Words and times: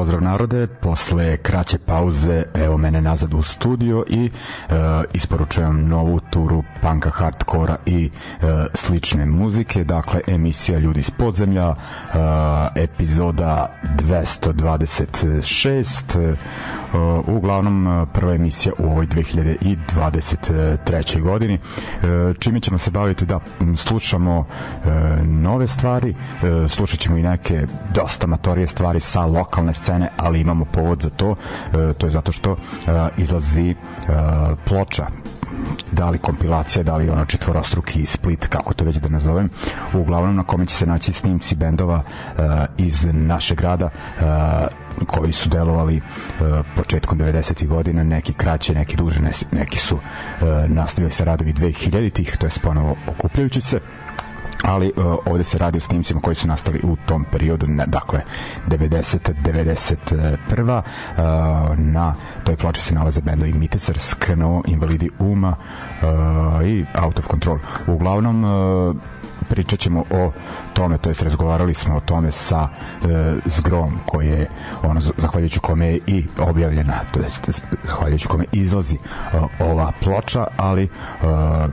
Pozdrav 0.00 0.22
narode, 0.22 0.66
posle 0.66 1.36
kraće 1.36 1.78
pauze 1.78 2.42
evo 2.54 2.78
mene 2.78 3.00
nazad 3.00 3.34
u 3.34 3.42
studio 3.42 4.04
i 4.08 4.24
e, 4.24 4.30
isporučujem 5.12 5.88
novu 5.88 6.20
turu 6.30 6.62
panka, 6.82 7.10
hardkora 7.10 7.76
i 7.86 8.04
e, 8.04 8.10
slične 8.74 9.26
muzike, 9.26 9.84
dakle 9.84 10.20
emisija 10.26 10.78
Ljudi 10.78 11.00
iz 11.00 11.10
podzemlja, 11.10 11.68
e, 11.68 11.74
epizoda 12.74 13.66
226, 13.84 16.18
e, 16.18 16.36
uglavnom 17.26 17.88
e, 17.88 18.06
prva 18.12 18.34
emisija 18.34 18.72
u 18.78 18.84
ovoj 18.84 19.06
2023. 19.06 21.20
godini. 21.20 21.54
E, 21.54 21.58
čime 22.38 22.60
ćemo 22.60 22.78
se 22.78 22.90
baviti 22.90 23.26
da 23.26 23.40
slušamo 23.76 24.46
e, 24.46 24.48
nove 25.24 25.68
stvari, 25.68 26.10
e, 26.10 26.14
slušat 26.68 27.00
ćemo 27.00 27.16
i 27.16 27.22
neke 27.22 27.66
dosta 27.94 28.26
matorije 28.26 28.66
stvari 28.66 29.00
sa 29.00 29.26
lokalne 29.26 29.72
scene, 29.72 29.89
ali 30.16 30.40
imamo 30.40 30.64
povod 30.64 31.02
za 31.02 31.10
to, 31.10 31.36
e, 31.72 31.92
to 31.92 32.06
je 32.06 32.10
zato 32.10 32.32
što 32.32 32.52
e, 32.52 32.56
izlazi 33.16 33.70
e, 33.70 33.74
ploča. 34.64 35.06
Da 35.92 36.10
li 36.10 36.18
kompilacija, 36.18 36.82
da 36.82 36.96
li 36.96 37.10
ono 37.10 37.24
četvorostruki 37.24 38.06
split, 38.06 38.46
kako 38.46 38.74
to 38.74 38.84
već 38.84 38.96
da 38.96 39.08
nazovem, 39.08 39.50
uglavnom 39.94 40.36
na 40.36 40.42
kome 40.42 40.66
će 40.66 40.76
se 40.76 40.86
naći 40.86 41.12
snimci 41.12 41.56
bendova 41.56 42.02
uh, 42.02 42.44
iz 42.78 43.06
našeg 43.12 43.58
grada 43.58 43.84
uh, 43.86 45.06
koji 45.06 45.32
su 45.32 45.48
delovali 45.48 45.96
uh, 45.96 46.66
početkom 46.76 47.18
90. 47.18 47.66
godina, 47.66 48.04
neki 48.04 48.32
kraće, 48.32 48.74
neki 48.74 48.96
duže, 48.96 49.20
neki 49.52 49.78
su 49.78 49.94
uh, 49.94 50.00
nastavili 50.66 51.12
sa 51.12 51.24
radom 51.24 51.48
i 51.48 51.54
2000-ih, 51.54 52.36
to 52.36 52.46
je 52.46 52.52
ponovo 52.62 52.96
okupljajući 53.06 53.60
se 53.60 53.80
ali 54.62 54.92
uh, 54.96 55.16
ovde 55.26 55.44
se 55.44 55.58
radi 55.58 55.78
o 55.78 55.80
snimcima 55.80 56.20
koji 56.20 56.36
su 56.36 56.48
nastali 56.48 56.80
u 56.82 56.96
tom 57.06 57.24
periodu 57.32 57.66
ne, 57.66 57.86
dakle 57.86 58.20
90 58.68 59.32
91 59.44 60.82
uh, 60.82 61.78
na 61.78 62.14
toj 62.44 62.56
ploči 62.56 62.80
se 62.80 62.94
nalaze 62.94 63.20
bendovi 63.20 63.52
Miteser, 63.52 63.98
Skno, 63.98 64.62
Invalidi 64.66 65.10
Uma 65.18 65.56
uh, 65.56 66.68
i 66.68 66.84
Out 67.02 67.18
of 67.18 67.28
Control. 67.28 67.58
Uglavnom 67.86 68.44
uh, 68.44 68.96
pričat 69.50 69.78
ćemo 69.78 70.04
o 70.10 70.32
tome, 70.72 70.98
to 70.98 71.10
jest 71.10 71.22
razgovarali 71.22 71.74
smo 71.74 71.96
o 71.96 72.00
tome 72.00 72.30
sa 72.30 72.68
e, 72.68 73.06
Zgrom 73.44 73.98
koji 74.06 74.28
je 74.28 74.46
ono 74.82 75.00
zahvaljujući 75.00 75.60
kome 75.60 75.86
je 75.86 76.00
i 76.06 76.24
objavljena, 76.38 76.94
to 77.12 77.20
jest 77.20 77.64
zahvaljujući 77.84 78.28
kome 78.28 78.44
izlazi 78.52 78.96
e, 78.96 79.38
ova 79.64 79.92
ploča, 80.02 80.46
ali 80.56 80.84
e, 80.84 80.88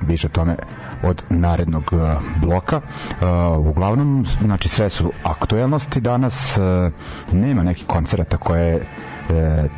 više 0.07 0.29
tome 0.29 0.55
od 1.03 1.23
narednog 1.29 1.93
e, 1.93 2.15
bloka. 2.41 2.81
E, 3.21 3.25
uglavnom, 3.57 4.25
znači 4.41 4.69
sve 4.69 4.89
su 4.89 5.11
aktuelnosti 5.23 6.01
danas, 6.01 6.57
e, 6.57 6.61
nema 7.31 7.63
nekih 7.63 7.85
koncerata 7.87 8.37
koje 8.37 8.85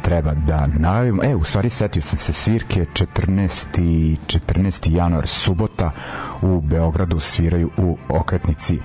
treba 0.02 0.34
da 0.34 0.68
najavimo. 0.68 1.24
E, 1.24 1.36
u 1.36 1.44
stvari 1.44 1.70
setio 1.70 2.02
sam 2.02 2.18
se 2.18 2.34
svirke 2.34 2.86
14. 2.94 4.18
14. 4.28 4.92
januar 4.92 5.28
subota 5.28 5.92
u 6.42 6.62
Beogradu 6.62 7.20
sviraju 7.20 7.70
u 7.78 7.98
okretnici 8.10 8.80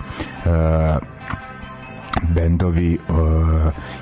bendovi 2.29 2.99
uh, 3.09 3.17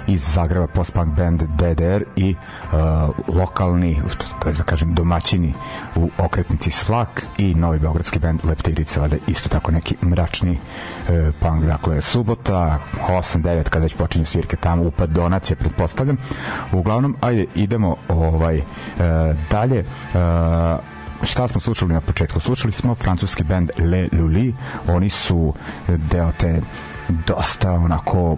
iz 0.06 0.34
Zagreba 0.34 0.66
post-punk 0.66 1.14
band 1.16 1.42
DDR 1.42 2.04
i 2.16 2.34
uh, 2.34 3.36
lokalni, 3.36 4.02
to 4.42 4.48
je 4.48 4.54
da 4.54 4.62
kažem 4.62 4.94
domaćini 4.94 5.54
u 5.96 6.10
okretnici 6.18 6.70
Slak 6.70 7.26
i 7.38 7.54
novi 7.54 7.78
beogradski 7.78 8.18
band 8.18 8.40
Leptirica, 8.44 9.00
vada 9.00 9.16
isto 9.26 9.48
tako 9.48 9.70
neki 9.70 9.96
mračni 10.02 10.50
uh, 10.50 11.34
punk, 11.40 11.64
dakle 11.64 12.00
subota 12.00 12.78
8-9 13.08 13.62
kada 13.62 13.82
već 13.82 13.94
počinju 13.94 14.24
svirke 14.24 14.56
tamo 14.56 14.82
upad 14.82 15.10
donacije 15.10 15.56
pretpostavljam. 15.56 16.16
Uglavnom 16.72 17.16
ajde 17.20 17.46
idemo 17.54 17.96
ovaj 18.08 18.58
uh, 18.58 18.64
dalje. 19.50 19.84
Uh, 20.14 21.01
šta 21.22 21.48
smo 21.48 21.60
slušali 21.60 21.94
na 21.94 22.00
početku? 22.00 22.40
Slušali 22.40 22.72
smo 22.72 22.94
francuski 22.94 23.44
band 23.44 23.70
Le 23.78 24.08
Luli, 24.12 24.54
oni 24.88 25.10
su 25.10 25.54
deo 25.88 26.32
te 26.38 26.60
dosta 27.26 27.72
onako 27.72 28.36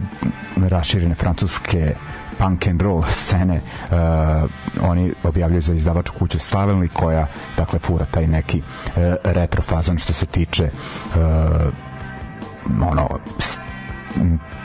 raširene 0.56 1.14
francuske 1.14 1.94
punk 2.38 2.66
and 2.66 2.82
roll 2.82 3.02
scene 3.08 3.60
uh, 3.60 4.50
oni 4.90 5.12
objavljaju 5.22 5.62
za 5.62 5.75
izdavačku 5.75 6.19
kuću 6.19 6.38
Slavelni 6.38 6.88
koja 6.88 7.26
dakle 7.56 7.78
fura 7.78 8.04
taj 8.04 8.26
neki 8.26 8.58
uh, 8.58 8.94
retro 9.25 9.62
fazon 9.62 9.98
što 9.98 10.12
se 10.12 10.26
tiče 10.26 10.64
uh, 10.64 11.20
ono 12.88 13.08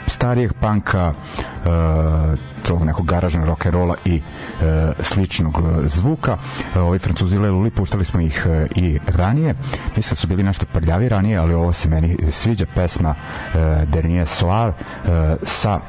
starijeg 0.06 0.52
panka 0.60 1.12
uh, 1.12 2.38
tog 2.62 2.84
nekog 2.84 3.06
garažnog 3.06 3.44
rock 3.44 3.66
and 3.66 3.74
rolla 3.74 3.94
i 4.04 4.16
uh, 4.16 4.62
sličnog 5.00 5.58
uh, 5.58 5.86
zvuka. 5.86 6.36
Ovi 6.76 6.98
francuzi 6.98 7.38
Leluli 7.38 7.70
puštali 7.70 8.04
smo 8.04 8.20
ih 8.20 8.46
i 8.76 8.98
ranije. 9.06 9.54
Mislim 9.96 10.10
da 10.10 10.16
su 10.16 10.26
bili 10.26 10.42
nešto 10.42 10.66
prljavi 10.72 11.08
ranije 11.08 11.38
ali 11.38 11.54
ovo 11.54 11.72
se 11.72 11.88
meni 11.88 12.16
sviđa 12.30 12.66
pesma 12.74 13.14
Dernier 13.86 14.26
Soir 14.26 14.72
sa 15.42 15.80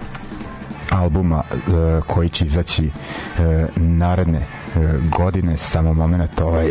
albuma 0.91 1.43
uh, 1.51 2.03
koji 2.07 2.29
će 2.29 2.45
izaći 2.45 2.85
uh, 2.85 3.43
naredne 3.75 4.39
uh, 4.39 4.83
godine. 5.09 5.57
Samo 5.57 5.93
moment 5.93 6.41
ovaj 6.41 6.69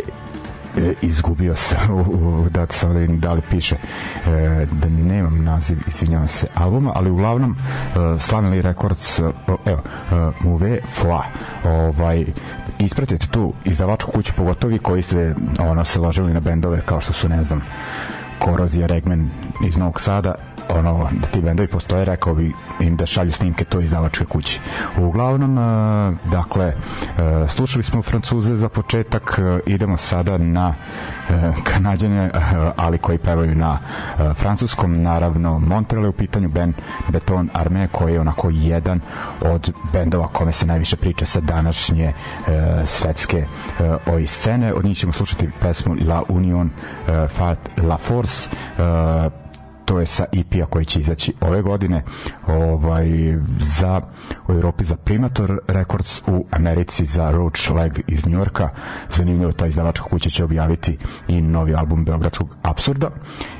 e, 0.77 0.93
izgubio 1.01 1.55
se 1.55 1.77
u, 1.89 1.99
u, 1.99 2.47
samo 2.69 2.93
da 2.93 3.05
da 3.07 3.33
li 3.33 3.41
piše 3.49 3.75
e, 3.75 4.65
da 4.71 4.89
nemam 4.89 5.43
naziv 5.43 5.77
izvinjavam 5.87 6.27
se 6.27 6.47
albuma 6.53 6.91
ali 6.95 7.11
uglavnom 7.11 7.55
e, 7.55 8.19
Slavili 8.19 8.61
Records 8.61 9.19
e, 9.19 9.23
evo 9.65 9.81
e, 10.11 10.31
Move 10.39 10.79
Fla 10.93 11.23
ovaj 11.63 12.25
ispratite 12.79 13.27
tu 13.27 13.53
izdavačku 13.65 14.11
kuću 14.11 14.33
pogotovi 14.33 14.79
koji 14.79 15.01
ste 15.01 15.35
ono 15.59 15.85
se 15.85 15.99
ložili 15.99 16.33
na 16.33 16.39
bendove 16.39 16.81
kao 16.85 17.01
što 17.01 17.13
su 17.13 17.29
ne 17.29 17.43
znam 17.43 17.61
Korozija 18.39 18.87
Regmen 18.87 19.29
iz 19.65 19.77
Novog 19.77 20.01
Sada 20.01 20.35
ono 20.69 21.09
da 21.11 21.27
ti 21.27 21.41
bendovi 21.41 21.67
postoje 21.67 22.05
rekao 22.05 22.35
bi 22.35 22.53
im 22.79 22.95
da 22.95 23.05
šalju 23.05 23.31
snimke 23.31 23.65
to 23.65 23.79
izdavačke 23.79 24.25
kuće. 24.25 24.59
Uglavnom 24.97 25.57
uh, 25.57 26.17
dakle 26.31 26.73
uh, 26.73 27.49
slušali 27.49 27.83
smo 27.83 28.01
Francuze 28.01 28.55
za 28.55 28.69
početak 28.69 29.39
uh, 29.39 29.59
idemo 29.65 29.97
sada 29.97 30.37
na 30.37 30.73
Kanadjane 31.63 32.31
ali 32.75 32.97
koji 32.97 33.17
pevaju 33.17 33.55
na 33.55 33.79
francuskom. 34.35 35.01
Naravno 35.01 35.59
Montreal 35.59 36.09
u 36.09 36.11
pitanju 36.11 36.49
Ben 36.49 36.73
Beton 37.09 37.49
Arme 37.53 37.87
koji 37.91 38.13
je 38.13 38.21
onako 38.21 38.49
jedan 38.49 38.99
od 39.41 39.73
bendova 39.93 40.27
kome 40.27 40.51
se 40.51 40.65
najviše 40.65 40.95
priča 40.95 41.25
sa 41.25 41.39
današnje 41.39 42.13
svetske 42.85 43.45
oj 44.05 44.27
scene. 44.27 44.73
Od 44.73 44.85
njih 44.85 44.97
ćemo 44.97 45.13
slušati 45.13 45.49
pesmu 45.61 45.95
La 46.07 46.23
Union 46.29 46.69
Fat 47.37 47.59
La 47.77 47.97
Force 47.97 48.49
to 49.91 49.99
je 49.99 50.05
sa 50.05 50.25
EP-a 50.31 50.65
koji 50.65 50.85
će 50.85 50.99
izaći 50.99 51.33
ove 51.41 51.61
godine 51.61 52.03
ovaj, 52.47 53.07
za, 53.59 54.01
u 54.47 54.51
Europi 54.51 54.83
za 54.83 54.95
Primator 54.95 55.59
Records 55.67 56.21
u 56.27 56.45
Americi 56.51 57.05
za 57.05 57.31
Roach 57.31 57.71
Leg 57.75 57.99
iz 58.07 58.27
Njorka 58.27 58.69
zanimljivo 59.09 59.51
ta 59.51 59.67
izdavačka 59.67 60.05
kuća 60.05 60.29
će 60.29 60.43
objaviti 60.43 60.97
i 61.27 61.41
novi 61.41 61.75
album 61.75 62.05
Beogradskog 62.05 62.55
Absurda 62.61 63.09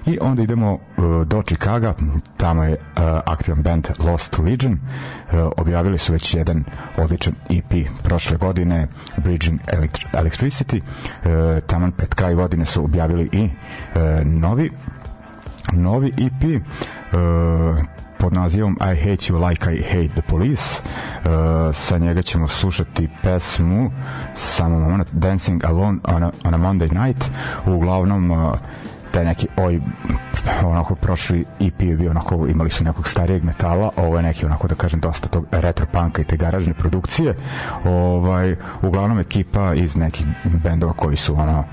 i 0.06 0.18
onda 0.22 0.42
idemo 0.42 0.74
uh, 0.74 1.28
do 1.28 1.42
Chicaga 1.42 1.94
tamo 2.38 2.64
je 2.64 2.72
uh, 2.72 3.02
aktivan 3.26 3.62
band 3.62 3.88
Lost 4.00 4.40
Legion. 4.40 4.74
Uh, 4.74 5.52
objavili 5.58 5.98
su 5.98 6.14
već 6.14 6.34
jedan 6.36 6.64
odličan 6.98 7.34
EP 7.50 7.88
prošle 8.04 8.38
godine 8.38 8.88
Bridging 9.18 9.60
Electricity. 10.14 10.82
Uh, 10.82 11.64
tamo 11.68 11.92
pred 11.92 12.16
kraj 12.16 12.36
godine 12.36 12.66
su 12.66 12.84
objavili 12.84 13.30
i 13.32 13.44
uh, 13.44 14.26
novi 14.26 14.72
novi 15.74 16.08
EP 16.08 16.44
uh, 16.44 17.86
pod 18.18 18.34
nazivom 18.34 18.78
I 18.82 18.96
Hate 18.96 19.34
You 19.34 19.50
Like 19.50 19.76
I 19.76 19.82
Hate 19.82 20.14
the 20.14 20.22
Police 20.22 20.82
uh, 20.82 21.76
sa 21.76 21.98
njega 21.98 22.22
ćemo 22.22 22.48
slušati 22.48 23.10
pesmu 23.24 23.92
samo 24.36 24.80
moment 24.80 25.08
Dancing 25.12 25.66
Alone 25.66 26.00
on 26.04 26.24
a, 26.24 26.32
on 26.44 26.54
a 26.54 26.58
Monday 26.58 27.06
Night. 27.06 27.26
Uglavnom 27.66 28.32
uh, 28.32 28.54
taj 29.12 29.26
neki 29.26 29.48
oj 29.58 29.82
onako 30.64 30.96
prošli 30.96 31.46
EP 31.60 31.82
je 31.82 31.96
bio 31.96 32.12
onako 32.12 32.48
imali 32.48 32.70
su 32.70 32.84
nekog 32.84 33.08
starijeg 33.08 33.44
metala 33.44 33.92
ovo 33.98 34.18
je 34.18 34.24
neki 34.24 34.46
onako 34.46 34.68
da 34.68 34.76
kažem 34.76 35.00
dosta 35.00 35.28
tog 35.28 35.46
retro 35.52 35.86
punka 35.86 36.22
i 36.22 36.26
te 36.26 36.38
garažne 36.38 36.74
produkcije. 36.74 37.36
Ovaj 37.86 38.56
uglavnom 38.82 39.20
ekipa 39.20 39.74
iz 39.74 39.96
nekih 39.96 40.26
bendova 40.44 40.94
koji 40.94 41.18
su 41.18 41.34
ono 41.34 41.64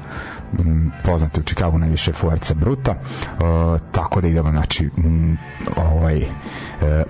poznati 1.04 1.40
u 1.40 1.42
Chicago 1.42 1.78
najviše 1.78 2.12
Fuerza 2.12 2.54
Bruta 2.54 2.92
uh, 2.92 3.80
tako 3.92 4.20
da 4.20 4.28
idemo 4.28 4.50
znači 4.50 4.90
m, 4.96 5.38
ovaj 5.76 6.18
uh, 6.18 6.26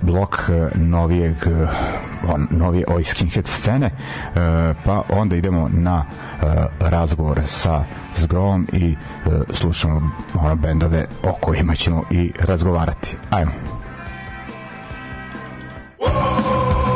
blok 0.00 0.48
uh, 0.48 0.80
novijeg 0.80 1.34
uh, 1.46 1.68
on, 2.34 2.48
novije 2.50 2.84
oj 2.88 3.04
skinhead 3.04 3.46
scene 3.46 3.86
uh, 3.86 4.76
pa 4.84 5.02
onda 5.08 5.36
idemo 5.36 5.68
na 5.72 6.04
uh, 6.42 6.48
razgovor 6.80 7.40
sa 7.46 7.84
Zgrom 8.16 8.68
i 8.72 8.96
uh, 9.26 9.32
slušamo 9.50 10.10
ono 10.34 10.54
bendove 10.54 11.06
o 11.22 11.32
kojima 11.32 11.74
ćemo 11.74 12.02
i 12.10 12.32
razgovarati. 12.40 13.16
Ajmo. 13.30 13.52
Ponovo 15.98 16.87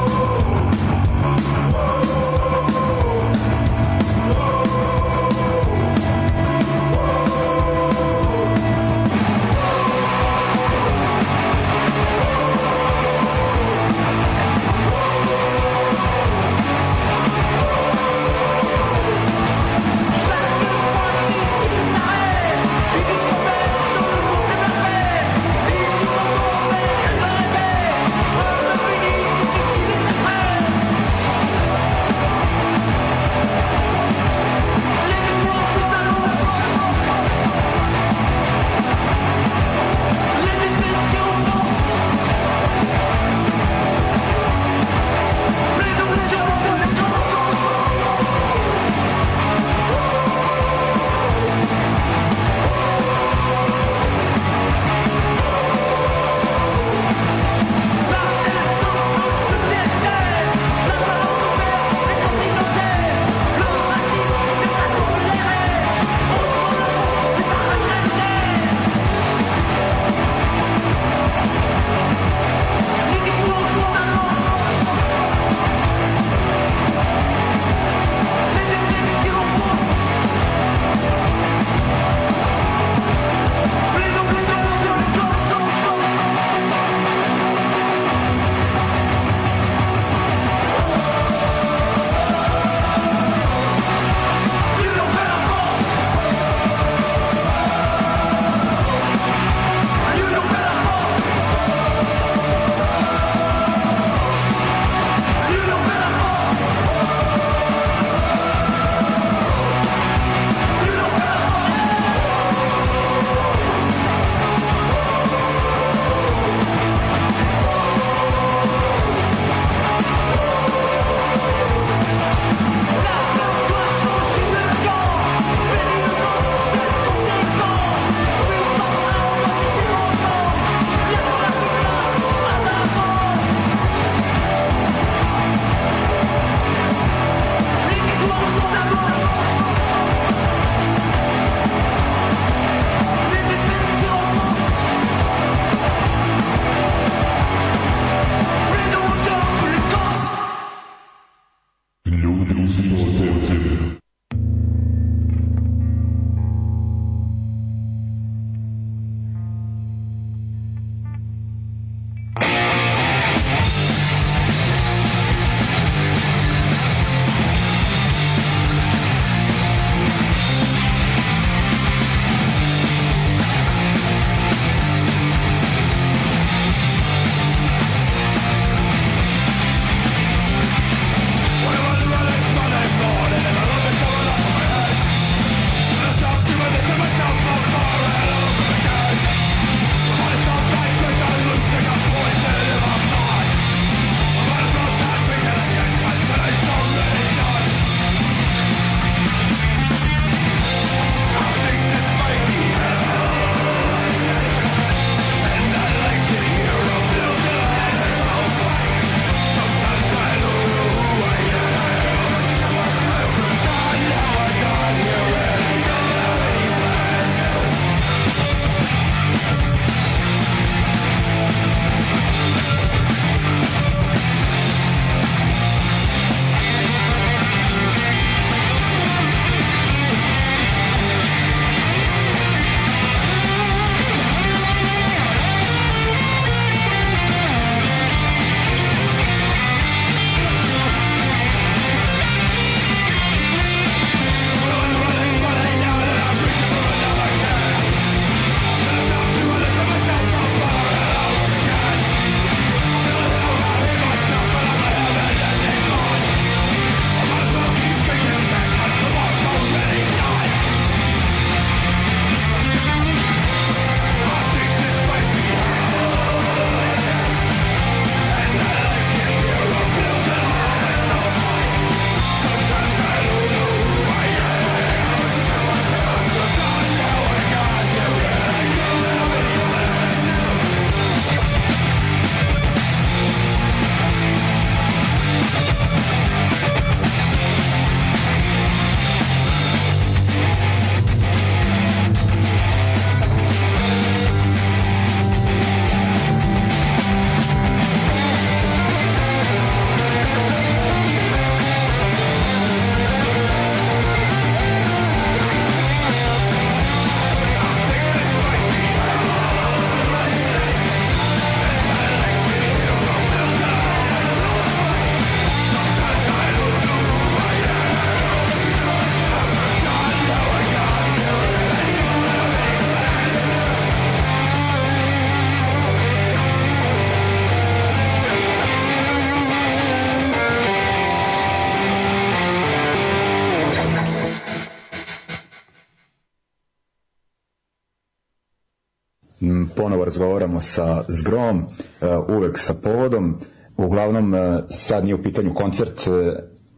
razgovaramo 340.12 340.60
sa 340.60 341.04
Zgrom, 341.08 341.58
uh, 341.58 342.36
uvek 342.36 342.58
sa 342.58 342.74
povodom. 342.74 343.36
Uglavnom, 343.76 344.34
uh, 344.34 344.40
sad 344.68 345.04
nije 345.04 345.14
u 345.14 345.22
pitanju 345.22 345.54
koncert, 345.54 346.06
uh, 346.06 346.14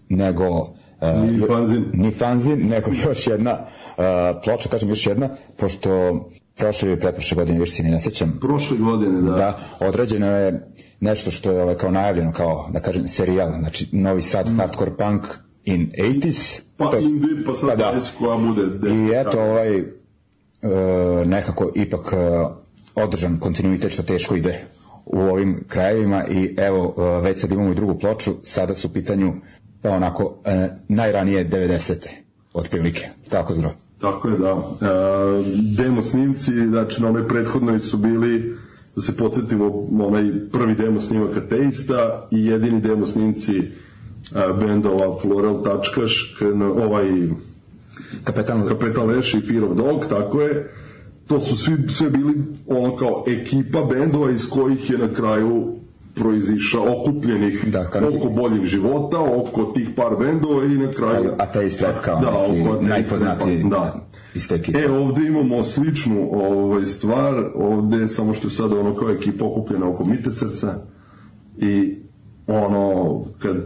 nego 0.09 0.67
ni 1.03 1.47
fanzin. 1.47 1.85
Ni 1.93 2.11
fanzin, 2.11 2.67
nego 2.73 2.91
još 3.09 3.27
jedna 3.27 3.67
ploča, 4.45 4.69
kažem 4.69 4.89
još 4.89 5.07
jedna, 5.07 5.29
pošto 5.57 5.91
prošle 6.57 6.89
ili 6.89 7.01
pretprošle 7.01 7.35
godine, 7.35 7.59
još 7.59 7.71
se 7.71 7.83
ne 7.83 8.01
sećam. 8.01 8.39
Prošle 8.41 8.77
godine, 8.79 9.21
da. 9.21 9.31
Da, 9.31 9.59
određeno 9.81 10.27
je 10.27 10.71
nešto 11.01 11.31
što 11.31 11.51
je 11.51 11.63
ovaj, 11.63 11.75
kao 11.75 11.91
najavljeno, 11.91 12.33
kao, 12.33 12.69
da 12.73 12.81
kažem, 12.81 13.09
serijal, 13.09 13.53
znači 13.59 13.89
Novi 13.93 14.23
Sad 14.23 14.49
mm. 14.49 14.57
Hardcore 14.59 14.91
Punk 14.97 15.23
in 15.65 15.91
80s. 15.99 16.63
Pa 16.77 16.91
to, 16.91 16.99
indie, 16.99 17.45
pa 17.47 17.55
sad 17.55 17.71
pa 17.71 17.77
da. 17.77 18.01
koja 18.19 18.39
bude. 18.39 18.63
I 18.91 19.11
eto, 19.15 19.41
ovaj, 19.43 19.81
uh, 19.81 19.87
nekako 21.27 21.71
ipak 21.75 22.13
uh, 22.13 22.64
održan 22.95 23.39
kontinuitet 23.39 23.93
što 23.93 24.03
teško 24.03 24.37
ide 24.37 24.65
u 25.07 25.19
ovim 25.19 25.65
krajevima 25.69 26.25
i 26.27 26.55
evo, 26.59 26.95
uh, 26.97 27.25
već 27.25 27.41
sad 27.41 27.53
imamo 27.53 27.73
i 27.73 27.75
drugu 27.75 27.99
ploču, 27.99 28.35
sada 28.43 28.75
su 28.75 28.89
u 28.89 28.91
pitanju 28.91 29.33
pa 29.83 29.91
onako 29.91 30.25
uh, 30.25 30.33
najranije 30.89 31.49
90. 31.49 31.95
otprilike, 32.55 33.09
tako 33.29 33.55
zdravo. 33.55 33.75
Tako 34.05 34.29
je, 34.29 34.39
da. 34.39 34.51
E, 34.51 34.89
demo 35.77 36.03
snimci, 36.03 36.67
znači 36.67 37.03
na 37.03 37.09
onoj 37.09 37.29
prethodnoj 37.29 37.81
su 37.81 37.97
bili, 37.97 38.57
da 38.97 39.03
se 39.03 39.17
podsjetimo, 39.17 39.89
onaj 40.01 40.25
prvi 40.53 40.75
demo 40.75 41.01
snimak 41.01 41.37
Ateista 41.37 42.29
i 42.31 42.47
jedini 42.47 42.81
demo 42.81 43.07
snimci 43.07 43.57
e, 43.59 43.63
bendova 44.61 45.19
Floral 45.23 45.65
Tačkaš, 45.65 46.37
ovaj 46.61 47.07
Kapetan, 48.25 48.69
Kapetan 48.69 49.07
Leš 49.07 49.35
i 49.35 49.41
Fear 49.41 49.65
of 49.65 49.77
Dog, 49.77 50.07
tako 50.09 50.41
je. 50.41 50.75
To 51.27 51.41
su 51.41 51.57
svi, 51.57 51.89
sve 51.89 52.11
bili 52.11 52.35
ono 52.67 52.97
kao 52.97 53.25
ekipa 53.27 53.85
bendova 53.85 54.31
iz 54.31 54.49
kojih 54.51 54.91
je 54.91 54.99
na 54.99 55.13
kraju 55.13 55.75
proiziša 56.15 56.79
okupljenih 56.81 57.65
da, 57.67 57.91
oko 58.17 58.29
boljeg 58.29 58.65
života, 58.65 59.21
oko 59.21 59.65
tih 59.65 59.89
par 59.97 60.17
bendova 60.19 60.65
i 60.65 60.69
na 60.69 60.91
kraju... 60.91 61.33
Ateist 61.39 61.83
rap 61.83 62.05
kao 62.05 62.21
da, 62.21 62.31
neki 62.31 62.61
oko 62.61 62.83
najpoznatiji 62.83 63.65
da. 63.71 64.07
iz 64.35 64.49
te 64.49 64.55
ekipe. 64.55 64.79
E, 64.79 64.91
ovde 64.91 65.27
imamo 65.27 65.63
sličnu 65.63 66.29
ovaj, 66.33 66.87
stvar, 66.87 67.35
ovde 67.55 68.09
samo 68.09 68.35
što 68.35 68.49
je 68.49 68.53
sada 68.53 68.81
ono 68.81 68.95
kao 68.95 69.11
ekipa 69.11 69.45
okupljena 69.45 69.91
oko 69.91 70.05
Mite 70.05 70.31
srca 70.31 70.79
i 71.59 71.97
ono, 72.47 73.21
kad 73.39 73.57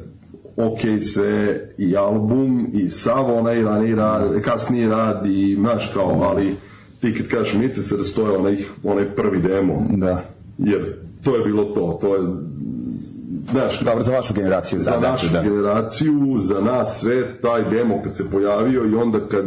ok 0.56 1.02
sve 1.02 1.60
i 1.78 1.96
album 1.96 2.70
i 2.74 2.90
sav 2.90 3.38
onaj 3.38 3.62
rani 3.62 3.94
rad, 3.94 4.42
kasniji 4.42 4.88
rad 4.88 5.26
i 5.26 5.56
znaš 5.60 5.90
kao, 5.94 6.22
ali 6.22 6.56
ti 7.00 7.14
kad 7.14 7.28
kažeš 7.28 7.55
Mite 7.55 7.83
srca, 7.83 8.14
to 8.14 8.31
je 8.31 8.37
onaj, 8.37 8.57
onaj 8.85 9.14
prvi 9.14 9.43
demo. 9.43 9.87
Da. 9.90 10.25
Jer 10.59 10.95
to 11.25 11.37
je 11.37 11.45
bilo 11.45 11.64
to, 11.64 11.99
to 12.00 12.14
je 12.14 12.23
Znaš, 13.50 13.81
Dobro, 13.81 14.02
za 14.02 14.12
vašu 14.12 14.35
generaciju. 14.35 14.81
Za 14.81 14.90
da, 14.90 15.11
našu 15.11 15.33
da. 15.33 15.43
generaciju, 15.43 16.35
za 16.38 16.61
nas 16.61 17.00
sve, 17.00 17.40
taj 17.40 17.71
demo 17.71 18.02
kad 18.02 18.17
se 18.17 18.31
pojavio 18.31 18.85
i 18.85 18.95
onda 18.95 19.21
kad 19.28 19.45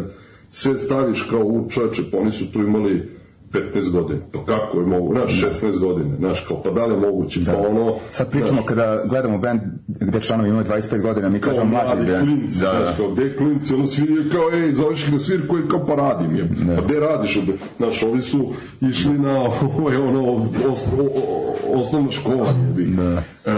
sve 0.49 0.77
staviš 0.77 1.27
kao 1.29 1.39
u 1.39 1.69
čoveče, 1.69 2.03
pa 2.11 2.17
oni 2.17 2.31
su 2.31 2.51
tu 2.51 2.59
imali 2.59 3.20
15 3.51 3.91
godina. 3.91 4.19
Pa 4.31 4.45
kako 4.45 4.79
je 4.79 4.85
mogu, 4.85 5.13
znaš, 5.13 5.43
16 5.61 5.79
godina, 5.79 6.15
znaš, 6.19 6.45
kao, 6.47 6.63
pa 6.63 6.69
da 6.69 6.85
li 6.85 6.93
je 6.93 6.99
moguće, 6.99 7.39
da. 7.39 7.51
pa 7.51 7.57
ono... 7.57 7.95
Sad 8.11 8.31
pričamo 8.31 8.51
znaš, 8.51 8.65
kada 8.65 9.03
gledamo 9.05 9.37
band 9.37 9.61
gde 9.87 10.21
članovi 10.21 10.49
imaju 10.49 10.65
25 10.65 11.01
godina, 11.01 11.29
mi 11.29 11.39
kažemo 11.39 11.65
mlađi 11.65 12.11
band. 12.11 12.27
Klinci, 12.27 12.59
da, 12.59 12.71
znaš, 12.83 12.97
kao, 12.97 13.11
gde 13.11 13.37
klinci, 13.37 13.73
ono 13.73 13.87
svi 13.87 14.13
je 14.13 14.29
kao, 14.29 14.51
ej, 14.53 14.73
zoveš 14.73 15.03
ih 15.03 15.13
na 15.13 15.19
svirku 15.19 15.57
i 15.57 15.69
kao, 15.69 15.85
pa 15.85 15.95
radim 15.95 16.35
je. 16.35 16.43
Da. 16.43 16.75
Pa 16.75 16.81
gde 16.81 16.99
radiš? 16.99 17.39
Znaš, 17.77 18.03
ovi 18.03 18.21
su 18.21 18.53
išli 18.81 19.19
na, 19.19 19.39
ovaj, 19.77 19.95
ono, 19.95 20.35
os, 20.71 20.87
o, 20.99 21.03
o, 21.03 21.79
osnovna 21.79 22.11
škola, 22.11 22.53
jebi. 22.67 22.85
Da. 22.85 23.23
E, 23.45 23.53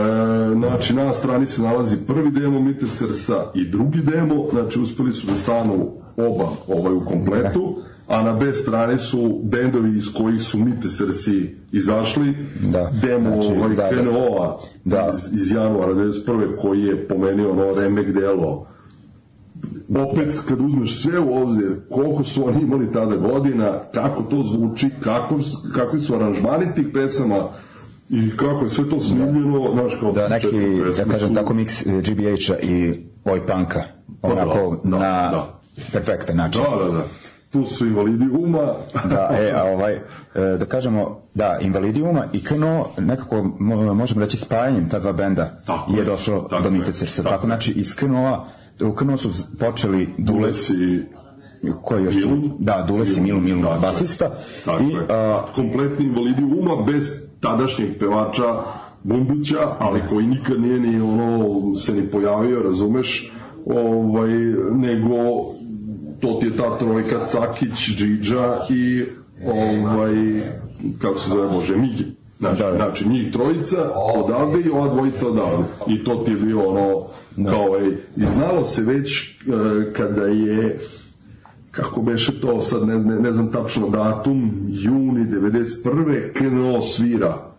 znači, 0.54 0.94
na 0.96 1.14
strani 1.14 1.46
se 1.46 1.62
nalazi 1.62 1.98
prvi 2.08 2.32
demo 2.32 2.60
Mittersersa 2.60 3.52
i 3.56 3.66
drugi 3.66 4.02
demo, 4.02 4.48
znači, 4.52 4.80
uspeli 4.80 5.14
su 5.14 5.28
da 5.28 5.36
stanu 5.36 6.03
oba 6.18 6.50
ovaj 6.68 6.94
u 6.94 7.06
kompletu. 7.06 7.76
Da 7.78 7.94
a 8.08 8.24
na 8.24 8.34
B 8.34 8.54
strane 8.54 8.98
su 8.98 9.40
bendovi 9.44 9.98
iz 9.98 10.14
kojih 10.14 10.42
su 10.42 10.60
Mittesersi 10.60 11.56
izašli, 11.72 12.36
da. 12.62 12.92
demo 13.02 13.42
znači, 13.42 13.58
ovaj 13.58 13.76
da, 13.76 13.90
KNO-a 13.90 14.58
da. 14.86 15.12
iz, 15.14 15.42
iz 15.42 15.52
januara 15.52 15.94
91. 15.94 16.56
koji 16.62 16.82
je 16.82 17.08
pomenio 17.08 17.52
ono 17.52 17.74
remek 17.74 18.14
delo 18.14 18.68
opet 19.96 20.42
kad 20.48 20.62
uzmeš 20.62 21.02
sve 21.02 21.20
u 21.20 21.42
obzir 21.42 21.76
koliko 21.90 22.24
su 22.24 22.48
oni 22.48 22.62
imali 22.62 22.92
tada 22.92 23.16
godina, 23.16 23.80
kako 23.94 24.24
to 24.24 24.42
zvuči, 24.44 24.90
kako, 25.04 25.40
kakvi 25.76 26.00
su 26.00 26.16
aranžmani 26.16 26.76
tih 26.76 26.88
pesama, 26.94 27.50
i 28.10 28.38
kako 28.38 28.64
je 28.64 28.70
sve 28.70 28.90
to 28.90 29.00
snimljeno, 29.00 29.60
da. 29.60 29.82
znaš 29.82 30.00
kao... 30.00 30.12
Da, 30.12 30.28
neki, 30.28 30.48
da 30.98 31.06
kažem 31.06 31.28
su... 31.28 31.36
tako, 31.36 31.54
mix 31.54 31.98
eh, 31.98 32.02
GBH-a 32.02 32.60
i 32.62 32.94
Oj 33.26 33.48
Panka, 33.48 33.84
pa 34.22 34.28
da, 34.28 34.34
onako 34.34 34.80
da, 34.84 34.90
da, 34.90 34.98
na 34.98 35.32
da. 35.32 35.53
Perfektan 35.92 36.38
način. 36.38 36.64
Da, 36.64 36.86
da, 36.86 36.92
da 36.92 37.04
tu 37.54 37.66
su 37.66 37.86
invalidi 37.86 38.26
uma. 38.40 38.74
da, 39.12 39.30
e, 39.40 39.52
a 39.56 39.64
ovaj, 39.64 39.94
e, 39.94 40.02
da 40.60 40.66
kažemo, 40.66 41.22
da, 41.34 41.58
invalidi 41.62 42.02
uma 42.02 42.26
i 42.34 42.44
KNO, 42.44 42.88
nekako 42.98 43.44
možemo 43.94 44.22
reći 44.22 44.38
spajanjem 44.38 44.90
ta 44.90 45.00
dva 45.00 45.14
benda 45.14 45.58
tako 45.66 45.96
je 45.96 46.04
došlo 46.04 46.48
tako 46.50 46.64
do 46.64 46.72
Mite 46.72 46.94
Srsa. 46.94 47.24
Tako, 47.24 47.36
tako, 47.36 47.46
znači, 47.48 47.72
iz 47.72 47.96
KNO-a, 47.96 48.46
u 48.82 48.96
KNO 48.96 49.18
su 49.18 49.30
počeli 49.60 50.10
Dules, 50.18 50.70
i 50.70 51.04
ko 51.82 51.96
je 51.96 52.04
još 52.04 52.16
Milu? 52.16 52.38
Da, 52.60 52.86
Dules 52.88 53.18
i 53.18 53.22
Milu, 53.22 53.42
Milu, 53.42 53.62
tako 53.62 53.82
basista. 53.82 54.32
Tako 54.66 54.84
I, 54.84 54.98
a, 55.10 55.46
kompletni 55.56 56.06
invalidi 56.06 56.44
uma 56.44 56.84
bez 56.84 57.10
tadašnjeg 57.40 58.00
pevača 58.00 58.64
Bumbića, 59.04 59.76
ali 59.80 60.02
koji 60.10 60.28
nikad 60.28 60.62
nije 60.62 60.80
ni 60.80 61.02
ono 61.02 61.76
se 61.76 61.94
ni 61.94 62.08
pojavio, 62.08 62.64
razumeš, 62.64 63.32
ovaj, 63.66 64.30
nego 64.72 65.16
to 66.24 66.38
ti 66.40 66.46
je 66.46 66.58
ta 66.58 66.78
trojka 66.78 67.28
Cakić, 67.28 67.90
Džidža 67.96 68.60
i 68.70 69.04
ovaj, 69.46 70.16
kako 71.02 71.20
se 71.20 71.30
zove, 71.30 71.48
Bože, 71.48 71.78
Migi. 71.78 72.06
Znači, 72.40 72.64
da, 72.64 72.72
da. 72.72 72.76
znači 72.76 73.10
njih 73.10 73.34
trojica 73.34 73.92
odavde 74.16 74.60
i 74.60 74.70
ova 74.70 74.94
dvojica 74.94 75.28
odavde. 75.28 75.64
I 75.88 76.04
to 76.04 76.16
ti 76.16 76.32
je 76.32 76.38
bio 76.38 76.70
ono, 76.70 77.04
da. 77.36 77.52
kao, 77.52 77.78
ej, 77.80 77.98
i 78.16 78.26
znalo 78.34 78.66
se 78.66 78.82
već 78.82 79.22
e, 79.22 79.34
kada 79.94 80.26
je 80.26 80.80
kako 81.72 82.02
beše 82.02 82.40
to 82.42 82.62
sad 82.62 82.88
ne, 82.88 83.00
ne, 83.00 83.20
ne 83.20 83.34
znam 83.34 83.52
tačno 83.52 83.90
datum 83.90 84.52
juni 84.70 85.26
91. 85.26 86.34
krenuo 86.34 86.82
svira 86.82 87.53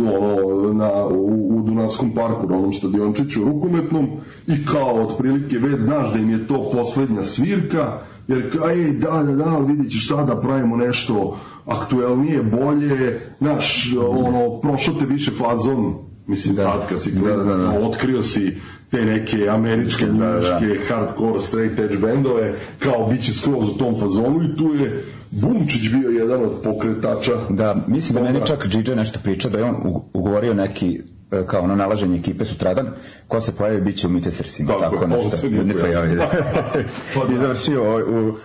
ono, 0.00 0.72
na, 0.72 1.06
u, 1.06 1.58
u 1.58 1.62
Dunavskom 1.62 2.14
parku, 2.14 2.46
na 2.46 2.56
onom 2.56 2.72
stadiončiću 2.72 3.44
rukometnom 3.44 4.08
i 4.46 4.66
kao 4.66 4.94
otprilike 4.94 5.58
već 5.58 5.80
znaš 5.80 6.12
da 6.12 6.18
im 6.18 6.30
je 6.30 6.46
to 6.46 6.70
poslednja 6.72 7.24
svirka, 7.24 7.98
jer 8.28 8.38
ej, 8.70 8.92
da, 8.92 9.22
da, 9.22 9.32
da, 9.32 9.58
vidit 9.58 9.92
ćeš 9.92 10.08
sada 10.08 10.40
pravimo 10.40 10.76
nešto 10.76 11.38
aktuelnije, 11.66 12.42
bolje, 12.42 13.20
znaš, 13.38 13.94
ono, 14.08 14.60
prošao 14.60 14.94
te 14.94 15.06
više 15.06 15.30
fazon, 15.30 15.94
mislim, 16.26 16.54
da, 16.56 16.62
tad 16.62 16.88
kad 16.88 17.02
si 17.02 17.10
da, 17.12 17.36
da, 17.36 17.56
da. 17.56 17.70
otkrio 17.70 18.22
si 18.22 18.56
te 18.90 19.04
neke 19.04 19.48
američke, 19.48 20.06
da, 20.06 20.26
da. 20.26 20.60
hardcore, 20.88 21.40
straight 21.40 21.78
edge 21.78 21.96
bendove, 21.96 22.54
kao 22.78 23.06
bit 23.06 23.24
će 23.24 23.32
skroz 23.34 23.68
u 23.68 23.78
tom 23.78 24.00
fazonu 24.00 24.42
i 24.42 24.56
tu 24.56 24.74
je 24.74 25.04
Bumčić 25.30 25.90
bio 25.90 26.10
jedan 26.10 26.44
od 26.44 26.62
pokretača. 26.62 27.32
Da, 27.50 27.76
mislim 27.86 28.14
da 28.14 28.22
meni 28.22 28.46
čak 28.46 28.68
Džidža 28.68 28.94
nešto 28.94 29.20
priča 29.22 29.48
da 29.48 29.58
je 29.58 29.64
on 29.64 29.76
ugovorio 30.12 30.54
neki 30.54 31.00
e, 31.30 31.46
kao 31.46 31.62
ono 31.62 31.76
nalaženje 31.76 32.18
ekipe 32.18 32.44
sutradan, 32.44 32.88
ko 33.28 33.40
se 33.40 33.52
pojavi 33.52 33.80
bit 33.80 33.96
će 33.96 34.06
u 34.06 34.10
Mite 34.10 34.30
Srsima, 34.30 34.72
tako, 34.72 34.96
tako 34.96 35.06
nešto. 35.06 35.48
Ne 35.48 35.74
pojavi. 35.74 36.16
Da. 36.16 36.30
pa 37.14 37.24
da. 37.24 37.34
I 37.34 37.38
završio 37.38 37.82
u, 37.82 38.28
u 38.28 38.36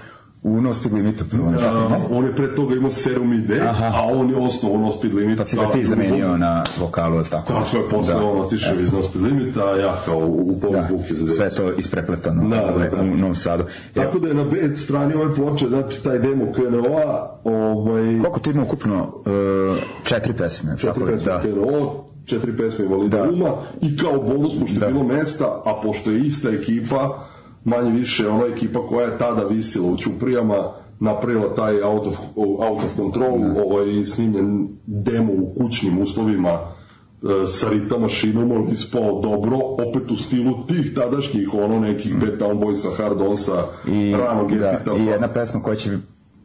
No 0.44 0.74
Speed 0.74 0.94
Limitu 0.94 1.26
prvo 1.30 1.52
da, 1.52 2.08
on 2.12 2.26
je 2.26 2.36
pre 2.36 2.56
toga 2.56 2.76
imao 2.76 2.92
Serum 2.92 3.34
Ide, 3.34 3.62
Aha. 3.62 3.86
a 3.86 4.06
on 4.06 4.30
je 4.30 4.36
osnovao 4.36 4.82
No 4.82 4.92
Speed 4.92 5.14
Limit. 5.14 5.38
Pa 5.38 5.46
si 5.46 5.56
ga 5.58 5.70
ti 5.70 5.86
zamenio 5.86 6.38
na 6.38 6.64
vokalu, 6.80 7.24
tako? 7.24 7.48
Tako 7.48 7.78
je, 7.78 7.90
posle 7.90 8.14
da. 8.14 8.26
on 8.26 8.42
otišao 8.42 8.80
iz 8.80 8.94
No 8.94 9.04
Speed 9.04 9.24
Limita, 9.26 9.66
a 9.66 9.76
ja 9.76 10.02
kao 10.06 10.18
u 10.18 10.60
polu 10.62 10.74
da. 10.74 10.88
buke 10.92 11.14
za 11.14 11.28
Sve 11.28 11.50
to 11.50 11.74
isprepletano 11.74 12.50
da, 12.50 12.56
da, 12.56 12.90
da. 12.96 13.02
u 13.02 13.06
Novom 13.18 13.36
Sadu. 13.36 13.64
Tako 13.94 14.20
da 14.20 14.28
je 14.28 14.34
na 14.34 14.44
B 14.44 14.76
strani 14.76 15.14
ove 15.14 15.36
ploče, 15.36 15.68
znači 15.68 16.04
taj 16.04 16.20
demo 16.20 16.46
KNO-a, 16.54 17.40
ovaj... 17.44 18.20
Koliko 18.20 18.40
ti 18.40 18.50
ima 18.50 18.64
ukupno? 18.64 19.04
Uh, 19.04 19.78
četiri 20.04 20.34
pesme. 20.34 20.78
Četiri 20.78 21.06
pesme 21.06 21.26
da. 21.32 21.42
KNO, 21.42 22.04
četiri 22.26 22.58
pesme 22.58 22.86
Valida 22.86 23.18
da. 23.18 23.30
Uma 23.30 23.56
i 23.82 23.98
kao 23.98 24.22
bonus, 24.22 24.60
pošto 24.60 24.80
da. 24.80 24.86
je 24.86 24.92
bilo 24.92 25.04
mesta, 25.06 25.62
a 25.66 25.80
pošto 25.84 26.12
je 26.12 26.20
ista 26.20 26.50
ekipa, 26.50 27.24
manje 27.64 27.92
više 27.92 28.30
ona 28.30 28.46
ekipa 28.46 28.86
koja 28.88 29.08
je 29.08 29.18
tada 29.18 29.44
visila 29.44 29.88
u 29.88 29.98
Ćuprijama 29.98 30.74
napravila 31.02 31.56
taj 31.56 31.84
out 31.84 32.08
of, 32.08 32.20
out 32.36 32.84
of 32.86 32.96
control 32.96 33.40
da. 33.40 33.64
ovaj, 33.64 34.06
snimljen 34.06 34.68
demo 34.86 35.34
u 35.34 35.54
kućnim 35.58 36.02
uslovima 36.02 36.50
e, 36.50 37.48
sa 37.48 37.70
rita 37.70 37.98
mašinom, 37.98 38.52
on 38.52 38.68
ispao 38.72 39.22
dobro, 39.22 39.58
opet 39.58 40.12
u 40.12 40.16
stilu 40.16 40.66
tih 40.68 40.94
tadašnjih, 40.96 41.54
ono 41.54 41.80
nekih 41.80 42.16
mm. 42.16 42.20
Bad 42.20 42.40
Town 42.40 42.60
Boysa, 42.60 42.98
Hard 42.98 43.22
Onsa, 43.22 43.66
I, 43.88 44.16
ranog 44.16 44.52
da, 44.52 44.82
I 44.98 45.06
jedna 45.06 45.28
pesma 45.28 45.64
koja 45.64 45.76
će 45.76 45.98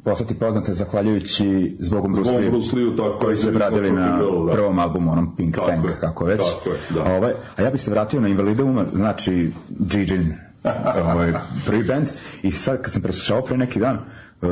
postati 0.05 0.35
poznata 0.35 0.73
zahvaljujući 0.75 1.77
zbogom 1.79 2.13
Bruce 2.13 2.39
Lee, 2.39 2.51
Bruce 2.51 2.77
Lee, 2.77 2.97
tako 2.97 3.19
koji 3.19 3.33
je, 3.33 3.37
se 3.37 3.51
radili 3.51 3.93
na 3.93 4.19
da. 4.47 4.53
prvom 4.53 4.79
albumu, 4.79 5.13
onom 5.13 5.37
Pink 5.37 5.55
Tako 5.55 5.71
je, 5.71 5.97
kako 6.01 6.25
već. 6.25 6.41
tako 6.41 6.71
je, 6.71 6.77
da. 6.95 7.17
Ovaj, 7.17 7.33
a 7.57 7.63
ja 7.63 7.71
bih 7.71 7.81
se 7.81 7.91
vratio 7.91 8.21
na 8.21 8.29
Invalide 8.29 8.63
uma, 8.63 8.85
znači 8.93 9.53
Gigin, 9.69 10.35
ovaj, 11.13 11.33
prvi 11.67 11.85
band, 11.85 12.07
i 12.43 12.53
sad 12.53 12.83
kad 12.83 12.93
sam 12.93 13.03
preslušao 13.03 13.43
pre 13.43 13.57
neki 13.57 13.81
dan, 13.81 13.97
uh, 13.97 14.51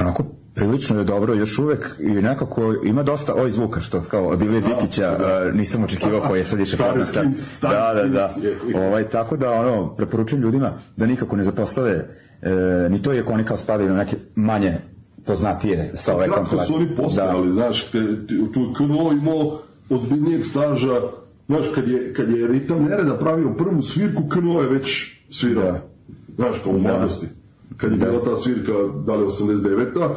onako 0.00 0.24
prilično 0.54 0.98
je 0.98 1.04
dobro 1.04 1.34
još 1.34 1.58
uvek 1.58 1.96
i 1.98 2.10
nekako 2.10 2.74
ima 2.84 3.02
dosta 3.02 3.34
oj 3.36 3.50
zvuka 3.50 3.80
što 3.80 4.02
kao 4.02 4.26
od 4.26 4.42
Ilije 4.42 4.60
Dikića 4.60 5.18
uh, 5.18 5.54
nisam 5.54 5.84
očekivao 5.84 6.20
koji 6.20 6.38
je 6.38 6.44
sad 6.44 6.58
više 6.58 6.76
poznat. 6.76 7.26
Da, 7.62 7.92
da, 7.94 8.08
da. 8.08 8.30
je. 8.42 8.86
Ovaj, 8.86 9.08
tako 9.08 9.36
da 9.36 9.52
ono, 9.52 9.96
preporučujem 9.96 10.42
ljudima 10.42 10.72
da 10.96 11.06
nikako 11.06 11.36
ne 11.36 11.44
zapostave 11.44 12.08
e, 12.42 12.88
ni 12.90 13.02
to 13.02 13.14
iako 13.14 13.32
oni 13.32 13.44
kao 13.44 13.56
spadaju 13.56 13.90
na 13.90 13.96
neke 13.96 14.16
manje 14.34 14.78
poznatije 15.26 15.90
sa 15.94 16.14
ove 16.14 16.26
Kratko 16.26 16.44
su 16.44 16.48
kompilacije. 16.48 16.76
oni 16.76 16.96
postojali, 16.96 17.52
znaš, 17.52 17.84
te, 17.84 17.98
tu 18.26 18.60
je 18.60 18.74
KNO 18.76 19.12
imao 19.12 19.58
ozbiljnijeg 19.90 20.44
staža, 20.44 21.00
znaš, 21.46 21.66
kad 21.74 21.88
je, 21.88 22.14
kad 22.14 22.30
je 22.30 22.46
Ritam 22.46 22.84
Nereda 22.84 23.18
pravio 23.18 23.54
prvu 23.54 23.82
svirku, 23.82 24.22
KNO 24.28 24.60
je 24.60 24.68
već 24.68 25.15
svirao. 25.30 25.72
Da. 25.72 25.80
Znaš, 26.36 26.56
kao 26.64 26.72
u 26.72 26.78
mladosti. 26.78 27.26
Kad 27.76 27.92
je 27.92 27.96
bila 27.98 28.24
ta 28.24 28.36
svirka, 28.36 28.72
da 29.06 29.14
li 29.14 29.24
89-a, 29.24 30.08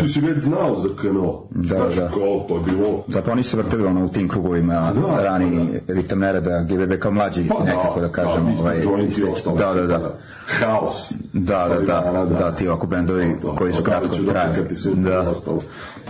ti 0.00 0.08
si 0.08 0.20
već 0.20 0.38
znao 0.38 0.76
za 0.76 0.88
KNO. 1.00 1.42
Da, 1.50 1.76
znaš, 1.76 1.94
da. 1.94 2.08
kao, 2.08 2.44
to 2.48 2.56
je 2.56 2.62
bilo... 2.64 3.04
Da, 3.06 3.22
pa 3.22 3.32
oni 3.32 3.42
su 3.42 3.56
vrtili 3.56 3.84
ono 3.84 4.04
u 4.04 4.08
tim 4.08 4.28
krugovima 4.28 4.92
Da, 4.94 5.24
rani 5.24 5.68
ritam 5.88 6.18
nereda, 6.18 6.62
GBB 6.62 6.98
kao 6.98 7.10
mlađi, 7.12 7.48
Pa 7.48 7.64
nekako 7.64 8.00
da 8.00 8.08
kažem. 8.08 8.44
da, 8.46 8.60
ovaj, 8.60 8.82
joint 8.82 9.08
i 9.08 9.20
isti- 9.20 9.30
ostalo. 9.32 9.56
da, 9.56 9.74
da, 9.74 9.86
da. 9.86 10.14
Haos. 10.46 11.12
Da, 11.32 11.66
da, 11.68 11.80
da, 11.80 12.00
Stvarima, 12.00 12.24
da, 12.24 12.52
ti 12.52 12.68
ovako 12.68 12.86
bendovi 12.86 13.36
To, 13.42 13.54
koji 13.54 13.72
su 13.72 13.82
kratko 13.82 14.16
trajali. 14.16 14.66
Da. 14.94 15.32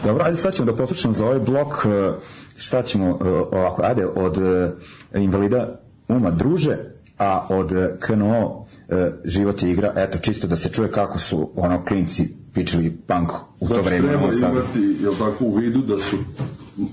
Dobro, 0.05 0.25
ajde 0.25 0.37
sad 0.37 0.55
ćemo 0.55 0.67
da 0.67 0.77
poslušamo 0.77 1.15
za 1.15 1.25
ovaj 1.27 1.39
blok, 1.39 1.87
e, 1.87 2.13
šta 2.57 2.83
ćemo, 2.83 3.19
e, 3.25 3.29
ovako, 3.57 3.83
ajde, 3.83 4.07
od 4.07 4.39
e, 4.39 4.71
invalida 5.15 5.81
uma 6.09 6.31
druže, 6.31 6.79
a 7.21 7.47
od 7.51 7.73
KNO 8.01 8.65
e, 8.89 9.13
život 9.25 9.63
je 9.63 9.71
igra, 9.71 9.93
eto, 9.97 10.19
čisto 10.19 10.47
da 10.47 10.57
se 10.57 10.69
čuje 10.69 10.91
kako 10.91 11.19
su 11.19 11.51
ono 11.57 11.85
klinci 11.85 12.29
pičili 12.55 12.91
punk 13.07 13.31
u 13.61 13.69
to 13.69 13.75
Znači, 13.75 13.85
vreme. 13.89 14.09
treba 14.09 14.23
ono 14.25 14.33
sad. 14.33 14.53
imati, 14.53 14.97
jel 15.03 15.13
tako, 15.19 15.45
u 15.45 15.55
vidu 15.55 15.83
da 15.83 15.99
su 15.99 16.17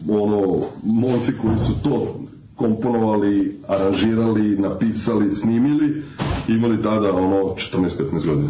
ono, 0.09 0.65
momci 0.83 1.31
koji 1.41 1.57
su 1.57 1.73
to 1.83 2.19
komponovali, 2.55 3.59
aranžirali, 3.67 4.57
napisali, 4.57 5.31
snimili, 5.31 6.03
imali 6.47 6.83
tada 6.83 7.13
ono 7.13 7.37
14-15 7.37 8.25
godina. 8.25 8.49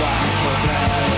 svakog 0.00 0.32
potrebe 0.42 1.09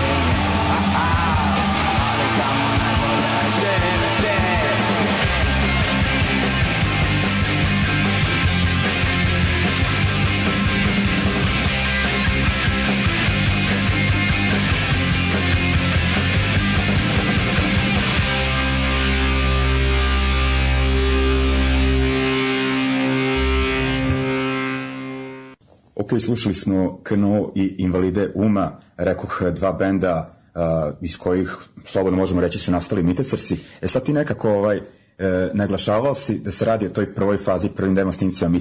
ok, 26.13 26.21
slušali 26.21 26.55
smo 26.55 26.99
Kno 27.03 27.51
i 27.55 27.75
Invalide 27.77 28.31
Uma, 28.35 28.79
rekoh 28.97 29.41
dva 29.55 29.71
benda 29.71 30.29
uh, 30.55 30.61
iz 31.01 31.17
kojih, 31.17 31.57
slobodno 31.85 32.17
možemo 32.17 32.41
reći, 32.41 32.59
su 32.59 32.71
nastali 32.71 33.03
Mitesrsi. 33.03 33.57
E 33.81 33.87
sad 33.87 34.03
ti 34.03 34.13
nekako 34.13 34.49
ovaj, 34.49 34.77
e, 35.17 35.49
naglašavao 35.53 36.15
si 36.15 36.39
da 36.39 36.51
se 36.51 36.65
radi 36.65 36.85
o 36.85 36.89
toj 36.89 37.13
prvoj 37.13 37.37
fazi, 37.37 37.69
prvim 37.69 37.95
demo 37.95 38.11
snimcima 38.11 38.51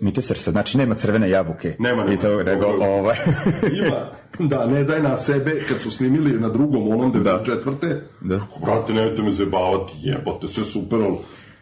Mitesrsa, 0.00 0.50
znači 0.50 0.78
nema 0.78 0.94
crvene 0.94 1.30
jabuke. 1.30 1.76
Nema, 1.78 2.04
nema. 2.04 2.14
I 2.14 2.16
to, 2.16 2.42
nego, 2.42 2.66
ovaj, 2.66 3.16
Ima, 3.86 4.10
da, 4.38 4.66
ne 4.66 4.84
daj 4.84 5.02
na 5.02 5.20
sebe, 5.20 5.64
kad 5.68 5.82
su 5.82 5.90
snimili 5.90 6.40
na 6.40 6.48
drugom, 6.48 6.88
onom 6.88 7.12
94. 7.12 8.00
Da. 8.20 8.40
Brate, 8.64 8.92
nemojte 8.92 9.22
me 9.22 9.30
zabavati, 9.30 9.92
jebote, 10.02 10.48
sve 10.48 10.64
super, 10.64 10.98
ali 11.02 11.16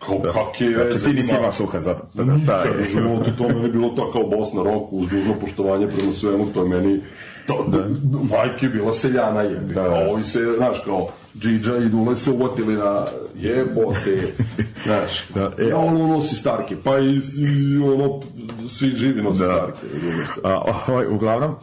kao 0.06 0.18
da. 0.18 0.32
kak 0.32 0.60
je 0.60 0.70
znači 0.70 0.92
veze 0.92 1.06
ti 1.08 1.14
nisi 1.14 1.30
ima? 1.30 1.38
imao 1.38 1.52
sluha 1.52 1.80
za 1.80 1.94
to. 1.94 2.02
Da, 2.14 2.24
Nikad 2.24 2.46
da, 2.46 2.64
u 2.80 2.84
životu 2.92 3.30
to 3.38 3.48
meni 3.48 3.62
je 3.62 3.68
bilo 3.68 3.88
to 3.88 4.10
kao 4.12 4.22
Bosna 4.26 4.62
rock 4.62 4.92
uz 4.92 5.08
dužno 5.08 5.34
poštovanje 5.40 5.88
prema 5.88 6.12
svemu, 6.12 6.46
to 6.54 6.62
je 6.62 6.68
meni 6.68 7.00
to, 7.46 7.66
da. 7.68 7.86
majke 8.36 8.66
je 8.66 8.70
bila 8.70 8.92
seljana 8.92 9.42
jebi. 9.42 9.74
Da, 9.74 9.82
Da, 9.82 9.88
da. 9.88 9.94
da. 10.04 10.10
Ovi 10.10 10.24
se, 10.24 10.52
znaš, 10.56 10.78
kao 10.84 11.08
Džidža 11.40 11.76
i 11.76 11.88
Dule 11.88 12.16
se 12.16 12.30
uvatili 12.30 12.74
na 12.74 13.04
jebote, 13.36 14.22
znaš, 14.86 15.24
Da, 15.34 15.48
da, 15.48 15.62
e, 15.64 15.68
ja 15.68 15.76
ono 15.76 16.06
nosi 16.06 16.34
starke, 16.36 16.76
pa 16.84 16.98
i, 16.98 17.20
i 17.38 17.76
ono, 17.78 18.20
svi 18.68 18.90
živi 18.90 19.22
nose 19.22 19.46
Da. 19.46 19.52
starke? 19.54 19.86
A, 20.44 20.62
ovaj, 20.88 21.06
uglavnom, 21.06 21.54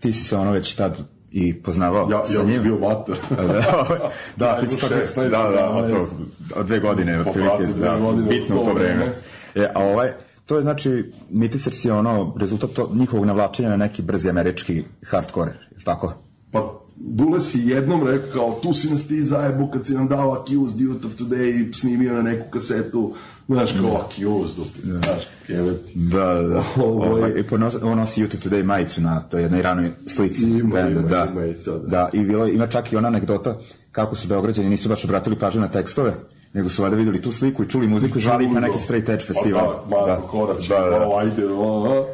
ti 0.00 0.12
si 0.12 0.24
se 0.24 0.36
ono 0.36 0.50
već 0.50 0.74
tad 0.74 1.17
i 1.32 1.54
poznavao 1.54 2.08
Ja, 2.10 2.24
sa 2.24 2.38
ja 2.38 2.44
njim. 2.44 2.62
bio 2.62 2.78
mater. 2.78 3.16
da, 3.36 4.10
da, 4.36 4.60
ti 4.60 4.68
si 4.68 4.76
tako, 4.80 4.94
16, 4.94 5.30
da, 5.30 5.50
da, 5.50 5.70
o 5.70 5.88
to, 5.88 6.08
17. 6.54 6.64
dve 6.64 6.80
godine, 6.80 7.20
otprilike, 7.20 7.66
da, 7.80 7.98
godine, 7.98 8.28
bitno 8.28 8.60
u 8.60 8.64
to 8.64 8.72
vreme. 8.72 8.94
vreme. 8.94 9.12
E, 9.54 9.72
a 9.74 9.84
ovaj, 9.84 10.10
to 10.46 10.56
je 10.56 10.62
znači, 10.62 11.12
Mitisers 11.30 11.84
je 11.84 11.92
ono, 11.92 12.34
rezultat 12.40 12.70
to, 12.70 12.90
njihovog 12.94 13.26
navlačenja 13.26 13.68
na 13.68 13.76
neki 13.76 14.02
brzi 14.02 14.30
američki 14.30 14.84
hardcore, 15.10 15.50
je 15.50 15.76
li 15.76 15.84
tako? 15.84 16.12
Pa 16.52 16.78
Dule 17.00 17.40
si 17.40 17.60
jednom 17.60 18.06
rekao, 18.06 18.58
tu 18.62 18.74
si 18.74 18.90
nas 18.90 19.06
ti 19.06 19.24
zajebu 19.24 19.66
kad 19.72 19.86
si 19.86 19.94
nam 19.94 20.08
dao 20.08 20.32
Accused 20.32 20.80
Youth 20.80 21.06
of 21.06 21.12
Today, 21.12 21.72
snimio 21.72 22.12
na 22.12 22.22
neku 22.22 22.50
kasetu, 22.50 23.14
znaš, 23.48 23.70
kao 23.80 23.96
Accused, 23.96 24.56
dupi, 24.56 24.80
znaš, 24.82 25.22
kevet. 25.46 25.80
Da, 25.94 26.34
da, 26.34 26.42
da. 26.42 26.64
Ovaj- 26.76 27.08
Ovaj, 27.10 27.32
I 27.36 27.42
ponos, 27.42 27.74
on 27.82 27.98
nosi 27.98 28.22
YouTube 28.22 28.48
Today 28.48 28.64
majicu 28.64 29.00
na 29.00 29.20
toj 29.20 29.42
jednoj 29.42 29.62
ranoj 29.62 29.90
slici. 30.06 30.44
Ima, 30.44 30.74
benda, 30.74 31.00
ima, 31.00 31.08
da, 31.08 31.28
ima 31.32 31.46
i 31.46 31.54
to, 31.54 31.78
da. 31.78 31.86
da. 31.88 32.10
i 32.12 32.24
bilo, 32.24 32.46
ima 32.46 32.66
čak 32.66 32.92
i 32.92 32.96
ona 32.96 33.08
anegdota 33.08 33.54
kako 33.92 34.16
su 34.16 34.28
Beograđani 34.28 34.68
nisu 34.70 34.88
baš 34.88 35.04
obratili 35.04 35.38
pažnju 35.38 35.60
na 35.60 35.68
tekstove, 35.68 36.14
nego 36.52 36.68
su 36.68 36.82
valjda 36.82 36.96
videli 36.96 37.22
tu 37.22 37.32
sliku 37.32 37.64
i 37.64 37.68
čuli 37.68 37.88
muziku 37.88 38.18
i 38.18 38.22
zvali 38.22 38.44
ih 38.44 38.52
na 38.52 38.60
neki 38.60 38.78
straight 38.78 39.08
edge 39.08 39.24
festival. 39.24 39.82
Pa 39.90 40.06
da, 40.06 40.06
Marko 40.06 40.26
Korać, 40.28 40.68
da, 40.68 40.78
da. 40.80 40.90
malo 40.90 41.16
ajde, 41.16 41.46
ono, 41.46 41.90
a, 41.90 42.06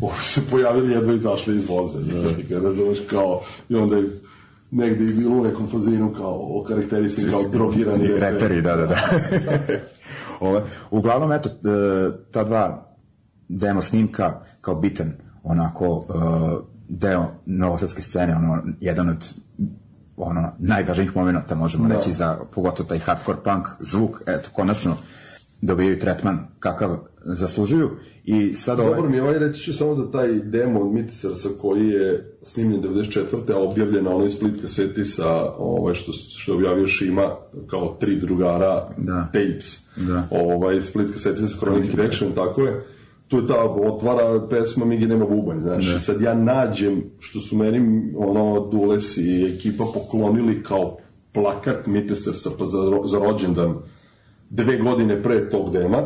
ovi 0.00 0.22
se 0.22 0.40
pojavili 0.50 0.92
jedva 0.92 1.12
izašli 1.12 1.56
iz 1.56 1.68
voze, 1.68 1.98
da. 2.48 2.60
razumeš 2.60 2.98
kao, 3.10 3.42
i 3.68 3.74
onda 3.74 3.96
je 3.96 4.20
negde 4.70 5.04
i 5.04 5.12
bilo 5.12 5.36
u 5.36 5.44
nekom 5.44 5.68
fazinu 5.70 6.14
kao 6.14 6.60
okarakterisani 6.60 7.32
kao 7.32 7.42
drogirani 7.52 8.08
reperi, 8.08 8.62
da, 8.62 8.76
da, 8.76 8.86
da. 8.86 8.96
Ove, 10.40 10.62
uglavnom, 10.90 11.32
eto, 11.32 11.48
e, 11.48 11.52
ta 12.30 12.44
dva 12.44 12.86
demo 13.48 13.82
snimka 13.82 14.40
kao 14.60 14.74
bitan 14.74 15.12
onako 15.42 16.06
e, 16.08 16.12
deo 16.88 17.26
novosadske 17.46 18.02
scene, 18.02 18.36
ono, 18.36 18.62
jedan 18.80 19.08
od 19.08 19.32
ono, 20.16 20.52
najvažnijih 20.58 21.16
momenta, 21.16 21.54
možemo 21.54 21.88
Da. 21.88 21.94
reći, 21.94 22.12
za 22.12 22.38
pogotovo 22.54 22.88
taj 22.88 22.98
hardcore 22.98 23.38
punk 23.44 23.68
zvuk, 23.80 24.22
eto, 24.26 24.50
konačno 24.52 24.96
dobijaju 25.60 25.98
tretman 25.98 26.46
kakav 26.58 26.98
zaslužuju 27.34 27.90
i 28.24 28.54
sad 28.54 28.80
ovaj... 28.80 28.94
Dobro 28.94 29.10
mi 29.10 29.16
je 29.16 29.22
ovaj 29.22 29.38
reći 29.38 29.60
ću 29.60 29.72
samo 29.74 29.94
za 29.94 30.10
taj 30.10 30.32
demo 30.32 30.80
od 30.80 30.92
Mitisarsa 30.92 31.48
koji 31.60 31.88
je 31.88 32.36
snimljen 32.42 32.82
94. 32.82 33.52
a 33.54 33.58
objavljen 33.58 34.04
na 34.04 34.16
onoj 34.16 34.30
split 34.30 34.60
kaseti 34.60 35.04
sa 35.04 35.54
ovaj, 35.58 35.94
što, 35.94 36.12
što 36.12 36.52
je 36.52 36.56
objavio 36.56 36.88
Šima 36.88 37.36
kao 37.66 37.96
tri 38.00 38.16
drugara 38.16 38.88
Da. 38.96 39.28
tapes. 39.32 39.80
Da. 39.96 40.28
Ovaj, 40.30 40.80
split 40.80 41.12
kaseti 41.12 41.48
sa 41.48 41.56
Chronic 41.56 41.90
Direction, 41.90 42.32
tako 42.32 42.62
je. 42.62 42.84
Tu 43.28 43.36
je 43.36 43.46
ta 43.46 43.64
otvara 43.64 44.46
pesma 44.50 44.84
Migi 44.84 45.06
nema 45.06 45.26
bubanj, 45.26 45.60
znaš. 45.60 45.86
I 45.96 46.00
sad 46.00 46.20
ja 46.20 46.34
nađem, 46.34 47.02
što 47.20 47.40
su 47.40 47.56
meni 47.56 48.12
ono 48.16 48.68
Dules 48.70 49.16
i 49.16 49.54
ekipa 49.56 49.84
poklonili 49.94 50.62
kao 50.62 50.98
plakat 51.32 51.86
Mitisarsa 51.86 52.50
pa 52.58 52.64
za, 52.64 52.78
za 53.04 53.18
rođendan 53.18 53.74
dve 54.50 54.78
godine 54.78 55.22
pre 55.22 55.50
tog 55.50 55.72
dema 55.72 56.02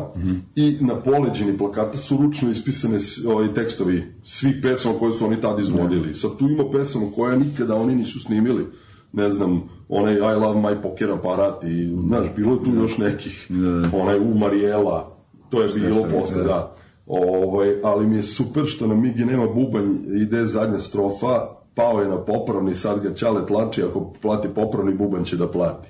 i 0.55 0.77
na 0.81 0.95
poleđini 0.95 1.57
plakata 1.57 1.97
su 1.97 2.17
ručno 2.17 2.51
ispisane 2.51 2.97
ovaj, 3.27 3.53
tekstovi 3.53 4.03
svih 4.23 4.55
pesama 4.61 4.99
koje 4.99 5.13
su 5.13 5.25
oni 5.25 5.41
tad 5.41 5.59
izvodili. 5.59 6.13
Sad 6.13 6.37
tu 6.37 6.49
ima 6.49 6.63
pesama 6.71 7.05
koje 7.15 7.37
nikada 7.37 7.75
oni 7.75 7.95
nisu 7.95 8.19
snimili. 8.19 8.65
Ne 9.13 9.29
znam, 9.29 9.63
onaj 9.89 10.13
I 10.13 10.19
love 10.19 10.61
my 10.61 10.81
poker 10.81 11.11
aparat 11.11 11.63
i, 11.63 11.95
znaš, 12.07 12.27
bilo 12.35 12.53
je 12.53 12.63
tu 12.63 12.73
još 12.73 12.97
nekih. 12.97 13.47
Onaj 13.93 14.19
u 14.19 14.33
Marijela, 14.37 15.17
to 15.49 15.61
je 15.61 15.73
bilo 15.73 16.05
posle, 16.11 16.43
da. 16.43 16.75
Ovaj, 17.07 17.75
ali 17.83 18.07
mi 18.07 18.15
je 18.15 18.23
super 18.23 18.63
što 18.65 18.87
na 18.87 18.95
Migi 18.95 19.25
nema 19.25 19.47
bubanj, 19.47 19.87
ide 20.21 20.45
zadnja 20.45 20.79
strofa, 20.79 21.47
pao 21.75 22.01
je 22.01 22.07
na 22.07 22.17
popravni, 22.17 22.75
sad 22.75 22.99
ga 22.99 23.13
Ćale 23.13 23.45
tlači, 23.45 23.83
ako 23.83 24.13
plati 24.21 24.47
popravni, 24.55 24.93
bubanj 24.93 25.23
će 25.23 25.37
da 25.37 25.47
plati. 25.47 25.89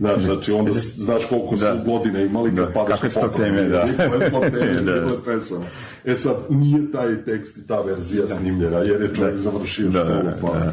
Znaš, 0.00 0.22
znači 0.22 0.52
onda 0.52 0.72
s- 0.72 0.94
znaš 0.94 1.22
koliko 1.24 1.56
su 1.56 1.64
Da. 1.64 1.74
godine 1.76 2.26
imali 2.26 2.50
kad 2.50 2.66
Da, 2.66 2.72
padaš 2.72 2.90
kakve 2.90 3.06
na 3.06 3.10
su 3.10 3.20
to 3.20 3.26
popravni. 3.28 3.56
teme, 3.56 3.68
da. 3.68 3.86
Koje 4.08 4.30
smo 4.30 4.40
teme, 4.40 4.74
Da. 4.82 4.92
bilo 4.92 5.10
je 5.10 5.24
pesama. 5.26 5.64
E 6.04 6.16
sad, 6.16 6.36
nije 6.50 6.92
taj 6.92 7.24
tekst 7.24 7.56
i 7.56 7.66
ta 7.66 7.80
verzija 7.80 8.28
snimljena, 8.30 8.78
jer 8.78 9.00
je 9.02 9.14
čovjek 9.14 9.36
završio 9.36 9.88
Da, 9.88 10.04
da, 10.04 10.14
da, 10.14 10.36
pa... 10.42 10.48
da. 10.50 10.72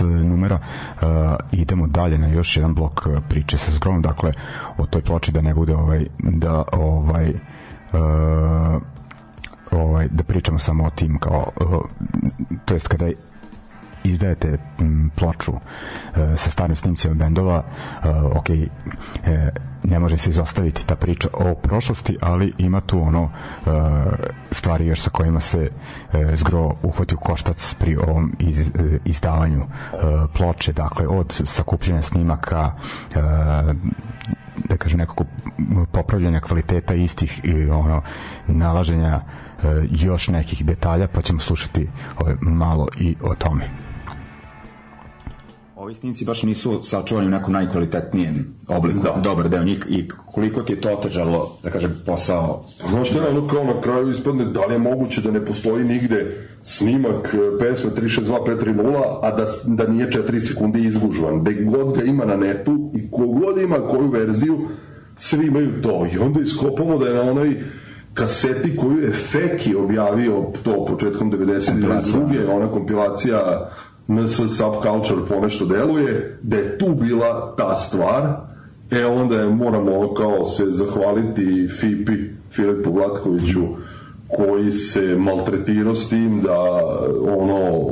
E, 0.00 0.04
numera 0.04 0.58
e, 0.58 1.06
idemo 1.52 1.86
dalje 1.86 2.18
na 2.18 2.28
još 2.28 2.56
jedan 2.56 2.74
blok 2.74 3.06
priče 3.28 3.58
sa 3.58 3.72
zgrom 3.72 4.02
dakle 4.02 4.32
o 4.78 4.86
toj 4.86 5.02
ploči 5.02 5.32
da 5.32 5.40
ne 5.40 5.54
bude 5.54 5.74
ovaj 5.74 6.06
da 6.18 6.64
ovaj 6.72 7.28
e, 7.28 7.34
ovaj 9.70 10.08
da 10.10 10.24
pričamo 10.24 10.58
samo 10.58 10.84
o 10.84 10.90
tim 10.90 11.18
kao 11.18 11.50
e, 11.60 11.64
to 12.64 12.74
jest 12.74 12.88
kada 12.88 13.10
izdajete 14.04 14.58
ploču 15.16 15.52
e, 15.52 16.36
sa 16.36 16.50
starim 16.50 16.76
snimcima 16.76 17.14
bendova 17.14 17.62
e, 17.62 18.08
ok 18.10 18.50
e, 18.50 18.68
ne 19.82 19.98
može 19.98 20.16
se 20.16 20.30
izostaviti 20.30 20.86
ta 20.86 20.96
priča 20.96 21.28
o 21.32 21.54
prošlosti, 21.54 22.16
ali 22.20 22.52
ima 22.58 22.80
tu 22.80 23.02
ono 23.02 23.30
stvari 24.50 24.86
još 24.86 25.00
sa 25.00 25.10
kojima 25.10 25.40
se 25.40 25.70
zgro 26.34 26.74
uhvati 26.82 27.14
u 27.14 27.18
koštac 27.18 27.74
pri 27.78 27.96
ovom 27.96 28.36
iz, 28.38 28.72
izdavanju 29.04 29.66
ploče, 30.34 30.72
dakle 30.72 31.06
od 31.06 31.42
sakupljanja 31.44 32.02
snimaka 32.02 32.72
da 34.68 34.76
kažem 34.76 34.98
nekako 34.98 35.24
popravljanja 35.92 36.40
kvaliteta 36.40 36.94
istih 36.94 37.40
i 37.44 37.64
ono 37.70 38.02
nalaženja 38.46 39.16
uh, 39.16 39.40
još 39.90 40.28
nekih 40.28 40.64
detalja 40.66 41.08
pa 41.08 41.22
ćemo 41.22 41.40
slušati 41.40 41.88
ove, 42.18 42.36
malo 42.40 42.88
i 42.98 43.16
o 43.22 43.34
tome 43.34 43.70
ovi 45.80 45.94
snimci 45.94 46.24
baš 46.24 46.42
nisu 46.42 46.82
sačuvani 46.82 47.26
u 47.26 47.30
nekom 47.30 47.52
najkvalitetnijem 47.52 48.54
obliku, 48.68 49.02
da. 49.02 49.20
dobar 49.22 49.48
deo 49.48 49.62
njih 49.62 49.86
i 49.88 50.08
koliko 50.08 50.62
ti 50.62 50.72
je 50.72 50.80
to 50.80 50.92
otežalo, 50.92 51.56
da 51.62 51.70
kažem, 51.70 52.02
posao? 52.06 52.62
Znaš 52.88 53.10
šta 53.10 53.28
ono 53.28 53.48
kao 53.48 53.64
na 53.64 53.80
kraju 53.80 54.10
ispadne, 54.10 54.44
da 54.44 54.66
li 54.66 54.74
je 54.74 54.78
moguće 54.78 55.20
da 55.20 55.30
ne 55.30 55.44
postoji 55.44 55.84
nigde 55.84 56.48
snimak 56.62 57.34
e, 57.34 57.58
pesme 57.58 57.90
362 57.90 59.18
a 59.22 59.30
da, 59.30 59.46
da 59.64 59.92
nije 59.92 60.10
4 60.10 60.40
sekunde 60.40 60.80
izgužvan, 60.80 61.44
da 61.44 61.50
god 61.64 61.96
ga 61.96 62.02
ima 62.02 62.24
na 62.24 62.36
netu 62.36 62.90
i 62.94 63.10
kogod 63.10 63.58
ima 63.58 63.76
koju 63.76 64.10
verziju, 64.10 64.58
svi 65.16 65.46
imaju 65.46 65.82
to 65.82 66.06
i 66.14 66.18
onda 66.18 66.40
iskopamo 66.40 66.98
da 66.98 67.06
je 67.06 67.14
na 67.14 67.30
onoj 67.30 67.62
kaseti 68.14 68.76
koju 68.76 68.98
je 69.02 69.12
Feki 69.12 69.74
objavio 69.74 70.44
to 70.64 70.84
početkom 70.84 71.32
92. 71.32 72.50
ona 72.50 72.70
kompilacija 72.70 73.70
MS 74.10 74.36
Subculture 74.36 75.24
ponešto 75.28 75.66
deluje, 75.66 76.38
da 76.42 76.56
je 76.56 76.78
tu 76.78 76.94
bila 76.94 77.54
ta 77.56 77.76
stvar, 77.76 78.36
e 78.90 79.06
onda 79.06 79.36
je, 79.36 79.48
moramo 79.48 80.14
kao 80.14 80.44
se 80.44 80.64
zahvaliti 80.68 81.68
Fipi, 81.68 82.12
Filipu 82.52 82.92
Vlatkoviću, 82.92 83.60
koji 84.28 84.72
se 84.72 85.16
maltretirao 85.18 85.94
s 85.94 86.08
tim 86.08 86.40
da 86.40 86.60
ono 87.38 87.86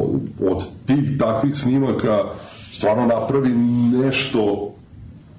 od 0.51 0.65
tih 0.87 1.19
takvih 1.19 1.55
snimaka 1.57 2.25
stvarno 2.73 3.07
napravi 3.07 3.51
nešto 4.05 4.73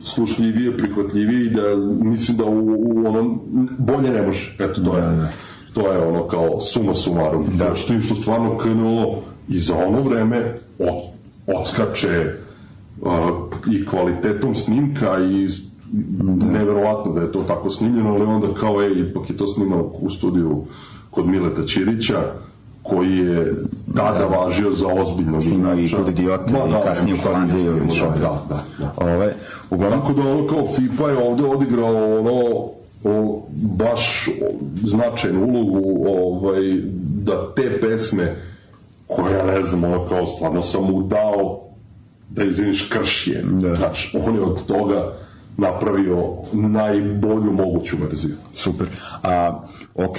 slušljivije, 0.01 0.77
prihvatljivije 0.77 1.45
i 1.45 1.49
da 1.49 1.75
mislim 2.09 2.37
da 2.37 2.45
u, 2.45 2.75
u 2.77 3.07
onom 3.07 3.39
bolje 3.77 4.09
ne 4.09 4.21
može. 4.21 4.55
Eto, 4.59 4.81
to 4.81 4.97
je, 4.97 5.01
da, 5.01 5.11
da. 5.11 5.29
to 5.73 5.91
je 5.91 5.97
ono 5.97 6.27
kao 6.27 6.61
suma 6.61 6.93
sumarum. 6.93 7.45
Da. 7.57 7.75
Što, 7.75 7.99
što 7.99 8.15
stvarno 8.15 8.57
krenulo 8.57 9.21
i 9.49 9.59
za 9.59 9.75
ono 9.87 10.01
vreme 10.01 10.55
od, 10.79 11.01
odskače 11.47 12.33
uh, 13.01 13.11
i 13.71 13.85
kvalitetom 13.85 14.55
snimka 14.55 15.19
i 15.19 15.47
da. 15.91 16.45
neverovatno 16.45 17.13
da 17.13 17.21
je 17.21 17.31
to 17.31 17.43
tako 17.43 17.69
snimljeno, 17.69 18.09
ali 18.09 18.23
onda 18.23 18.47
kao 18.59 18.81
je, 18.81 18.99
ipak 18.99 19.29
je 19.29 19.37
to 19.37 19.47
snimano 19.47 19.91
u 20.01 20.09
studiju 20.09 20.63
kod 21.09 21.27
Mileta 21.27 21.63
Ćirića, 21.63 22.23
koji 22.83 23.17
je 23.17 23.53
tada 23.95 24.19
da. 24.19 24.25
važio 24.25 24.71
za 24.71 24.87
ozbiljno 24.87 25.41
Snimao 25.41 25.79
i 25.79 25.91
kod 25.91 26.09
idiote 26.09 26.53
i 26.67 26.71
da, 26.71 26.81
kasnije 26.81 27.15
u 27.15 27.17
Holandiji. 27.17 27.63
Da, 27.63 28.09
da, 28.19 28.41
da, 28.49 28.63
da. 28.79 28.93
Ove, 28.97 29.35
uglavnom... 29.69 29.99
Tako 30.01 30.13
da 30.13 30.21
ono 30.21 30.47
kao 30.47 30.67
FIFA 30.75 31.09
je 31.09 31.17
ovde 31.27 31.45
odigrao 31.45 32.19
ono 32.19 32.69
o, 33.03 33.41
baš 33.77 34.29
značajnu 34.83 35.45
ulogu 35.45 36.09
ovaj, 36.09 36.61
da 37.23 37.53
te 37.55 37.79
pesme 37.81 38.35
koja, 39.15 39.45
ne 39.45 39.63
znam, 39.63 39.83
ono 39.83 40.05
kao 40.05 40.25
stvarno 40.25 40.61
sam 40.61 40.83
mu 40.83 41.03
dao 41.03 41.59
da 42.29 42.43
izviniš 42.43 42.89
kršije. 42.89 43.43
Da. 43.43 43.75
Znaš, 43.75 44.15
on 44.25 44.35
je 44.35 44.41
od 44.41 44.65
toga 44.65 45.13
napravio 45.57 46.33
najbolju 46.53 47.51
moguću 47.51 47.97
verziju. 48.01 48.35
Super. 48.53 48.87
A, 49.23 49.61
ok, 49.95 50.17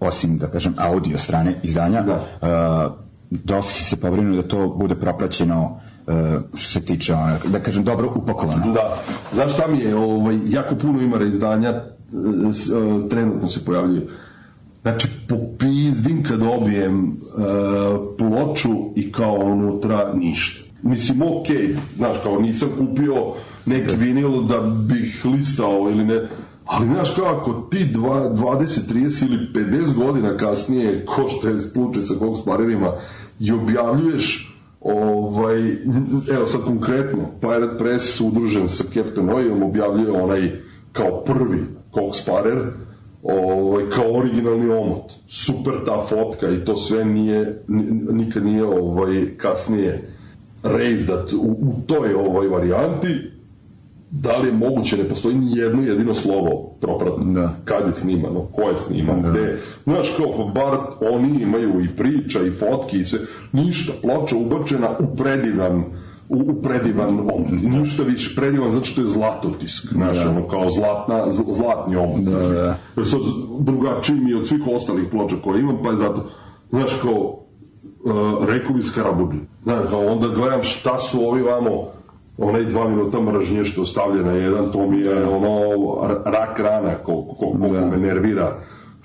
osim, 0.00 0.38
da 0.38 0.46
kažem, 0.46 0.74
audio 0.78 1.18
strane 1.18 1.54
izdanja, 1.62 2.02
da. 2.02 2.20
a, 2.42 2.94
dosta 3.30 3.72
si 3.72 3.84
se 3.84 3.96
pobrinuo 3.96 4.36
da 4.36 4.48
to 4.48 4.68
bude 4.68 4.94
propraćeno 4.94 5.80
uh, 6.06 6.14
što 6.54 6.68
se 6.68 6.84
tiče, 6.84 7.14
da 7.44 7.60
kažem, 7.60 7.84
dobro 7.84 8.12
upakovano. 8.16 8.72
Da. 8.72 8.96
Znaš 9.32 9.52
šta 9.52 9.66
mi 9.66 9.78
je, 9.78 9.96
ovaj, 9.96 10.38
jako 10.48 10.74
puno 10.74 11.00
ima 11.00 11.18
reizdanja, 11.18 11.68
e, 11.68 11.82
e, 13.04 13.08
trenutno 13.08 13.48
se 13.48 13.64
pojavljuju 13.64 14.08
Znači, 14.84 15.08
popizdim 15.28 16.22
kad 16.22 16.38
dobijem 16.38 17.08
uh, 17.08 17.14
ploču 18.18 18.70
i 18.96 19.12
kao 19.12 19.34
unutra 19.34 20.14
ništa. 20.14 20.60
Mislim, 20.82 21.22
ok, 21.22 21.46
znaš, 21.96 22.16
kao 22.22 22.40
nisam 22.40 22.68
kupio 22.78 23.14
neki 23.66 23.96
vinil 23.96 24.42
da 24.42 24.60
bih 24.88 25.24
listao 25.24 25.88
ili 25.90 26.04
ne, 26.04 26.28
ali 26.64 26.86
znaš 26.86 27.14
kao 27.14 27.24
ako 27.24 27.52
ti 27.70 27.84
dva, 27.84 28.30
20, 28.30 28.92
30 28.92 29.26
ili 29.26 29.52
50 29.54 29.94
godina 29.94 30.36
kasnije, 30.36 31.04
ko 31.04 31.28
što 31.28 31.48
je 31.48 31.58
slučaj 31.58 32.02
sa 32.02 32.14
Cox 32.14 32.44
Parerima, 32.44 32.92
i 33.40 33.52
objavljuješ 33.52 34.58
ovaj, 34.80 35.76
evo 36.32 36.46
sad 36.46 36.64
konkretno, 36.64 37.20
Pirate 37.40 37.78
Press 37.78 38.20
udružen 38.20 38.68
sa 38.68 38.84
Captain 38.94 39.30
Oilom 39.30 39.62
objavljuje 39.62 40.22
onaj 40.22 40.52
kao 40.92 41.22
prvi 41.26 41.64
Cox 41.92 42.26
Parer, 42.26 42.58
ovaj, 43.24 43.84
kao 43.90 44.18
originalni 44.18 44.68
omot. 44.68 45.12
Super 45.26 45.74
ta 45.86 46.06
fotka 46.08 46.48
i 46.48 46.64
to 46.64 46.76
sve 46.76 47.04
nije, 47.04 47.62
nikad 48.12 48.44
nije 48.44 48.64
ovaj, 48.64 49.24
kasnije 49.36 50.08
reizdat 50.62 51.32
u, 51.32 51.56
u 51.60 51.74
toj 51.86 52.14
ovaj 52.14 52.48
varijanti, 52.48 53.08
da 54.10 54.36
li 54.36 54.48
je 54.48 54.52
moguće, 54.52 54.96
ne 54.96 55.08
postoji 55.08 55.34
ni 55.34 55.56
jedno 55.56 55.82
jedino 55.82 56.14
slovo 56.14 56.76
propratno. 56.80 57.32
Da. 57.32 57.56
Kad 57.64 57.86
je 57.86 57.92
snimano, 57.92 58.40
ko 58.52 58.62
je 58.62 58.78
snimano, 58.78 59.22
da. 59.22 59.30
gde. 59.30 59.58
Znaš, 59.84 60.14
kao, 60.16 60.32
pa 60.36 60.60
bar 60.60 60.78
oni 61.00 61.42
imaju 61.42 61.80
i 61.80 61.96
priča 61.96 62.40
i 62.42 62.50
fotki 62.50 62.98
i 62.98 63.04
sve. 63.04 63.20
Ništa, 63.52 63.92
ploča 64.02 64.36
ubačena 64.36 64.90
u 64.98 65.16
predivan 65.16 65.84
u, 66.28 66.36
u 66.36 66.62
predivan 66.62 67.20
omot. 67.20 67.50
Ništa 67.62 68.02
više 68.02 68.36
predivan 68.36 68.70
zato 68.70 68.84
što 68.84 69.00
je 69.00 69.06
zlatotisk, 69.06 69.92
znaš, 69.92 70.18
da. 70.18 70.30
ono 70.30 70.48
kao 70.48 70.70
zlatna, 70.70 71.24
zlatni 71.30 71.96
omot. 71.96 72.20
Da, 72.20 72.48
da. 72.48 72.76
Jer 72.96 73.08
sad 73.08 73.20
drugačiji 73.58 74.20
mi 74.20 74.34
od 74.34 74.48
svih 74.48 74.62
ostalih 74.66 75.04
ploča 75.10 75.36
koje 75.44 75.60
imam, 75.60 75.78
pa 75.82 75.90
je 75.90 75.96
zato, 75.96 76.26
znaš, 76.70 76.98
kao, 77.02 77.38
uh, 78.04 78.48
rekao 78.48 78.74
bi. 79.26 79.36
Znaš, 79.62 79.82
kao 79.90 80.06
onda 80.06 80.28
gledam 80.28 80.62
šta 80.62 80.98
su 80.98 81.28
ovi 81.28 81.42
vamo, 81.42 81.84
onaj 82.38 82.64
dva 82.64 82.88
minuta 82.88 83.20
mržnje 83.20 83.64
što 83.64 83.86
stavlja 83.86 84.22
na 84.22 84.32
jedan, 84.32 84.72
to 84.72 84.86
mi 84.86 85.00
je 85.00 85.28
ono 85.28 85.70
rak 86.24 86.60
rana, 86.60 86.94
koliko, 86.94 87.34
koliko 87.34 87.68
da. 87.68 87.86
me 87.86 87.96
nervira 87.96 88.56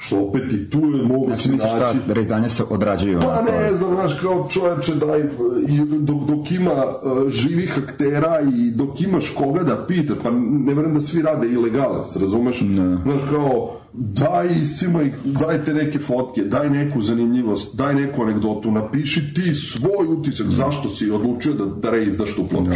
što 0.01 0.19
opet 0.19 0.53
i 0.53 0.69
tu 0.69 0.79
je 0.79 1.03
mogu 1.03 1.25
znači, 1.25 1.51
misliš 1.51 1.71
šta, 1.71 1.93
da 2.07 2.13
reizdanja 2.13 2.49
se 2.49 2.63
odrađuju? 2.69 3.19
Pa 3.21 3.41
ne 3.41 3.75
znam, 3.75 3.93
znaš, 3.95 4.19
kao 4.21 4.47
čoveče, 4.51 4.95
daj, 4.95 5.23
dok, 5.99 6.23
dok 6.23 6.51
ima 6.51 6.85
uh, 6.85 7.29
živih 7.29 7.77
aktera 7.83 8.39
i 8.53 8.71
dok 8.71 9.01
imaš 9.01 9.33
koga 9.37 9.63
da 9.63 9.85
pita, 9.87 10.13
pa 10.23 10.31
ne 10.31 10.73
verujem 10.73 10.93
da 10.93 11.01
svi 11.01 11.21
rade 11.21 11.47
ilegalac, 11.47 12.15
razumeš? 12.15 12.61
Ne. 12.61 12.97
Znaš, 13.03 13.21
kao, 13.31 13.75
daj 13.93 14.47
iscima 14.61 15.03
i 15.03 15.11
dajte 15.25 15.73
neke 15.73 15.99
fotke, 15.99 16.41
daj 16.41 16.69
neku 16.69 17.01
zanimljivost, 17.01 17.75
daj 17.75 17.95
neku 17.95 18.21
anegdotu, 18.21 18.71
napiši 18.71 19.33
ti 19.33 19.55
svoj 19.55 20.07
utisak, 20.07 20.45
ne. 20.45 20.51
zašto 20.51 20.89
si 20.89 21.11
odlučio 21.11 21.53
da, 21.53 21.65
da 21.65 21.89
reizdaš 21.89 22.35
tu 22.35 22.47
plotku. 22.47 22.75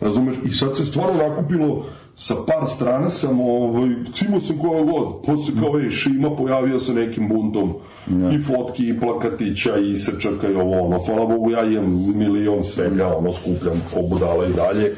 Razumeš? 0.00 0.36
I 0.44 0.54
sad 0.54 0.76
se 0.76 0.84
stvarno 0.84 1.28
nakupilo 1.28 1.86
sa 2.18 2.34
par 2.46 2.68
strana 2.68 3.10
sam, 3.10 3.40
ovaj, 3.40 3.88
cimo 4.12 4.40
sam 4.40 4.58
koja 4.58 4.82
god, 4.82 5.22
posle 5.26 5.54
kao 5.60 5.78
je 5.78 5.90
Šima 5.90 6.36
pojavio 6.36 6.78
sa 6.78 6.92
nekim 6.92 7.28
buntom. 7.28 7.74
Ne. 8.06 8.34
i 8.34 8.38
fotki 8.38 8.88
i 8.88 9.00
plakatića 9.00 9.76
i 9.76 9.96
srčaka 9.96 10.50
i 10.50 10.54
ovo 10.54 10.80
ono, 10.80 10.98
hvala 10.98 11.26
Bogu 11.26 11.50
ja 11.50 11.64
imam 11.64 12.18
milion 12.18 12.64
svega, 12.64 13.16
ono 13.16 13.32
skupljam 13.32 13.82
ko 13.94 14.02
budala 14.02 14.46
i 14.46 14.52
dalje, 14.52 14.94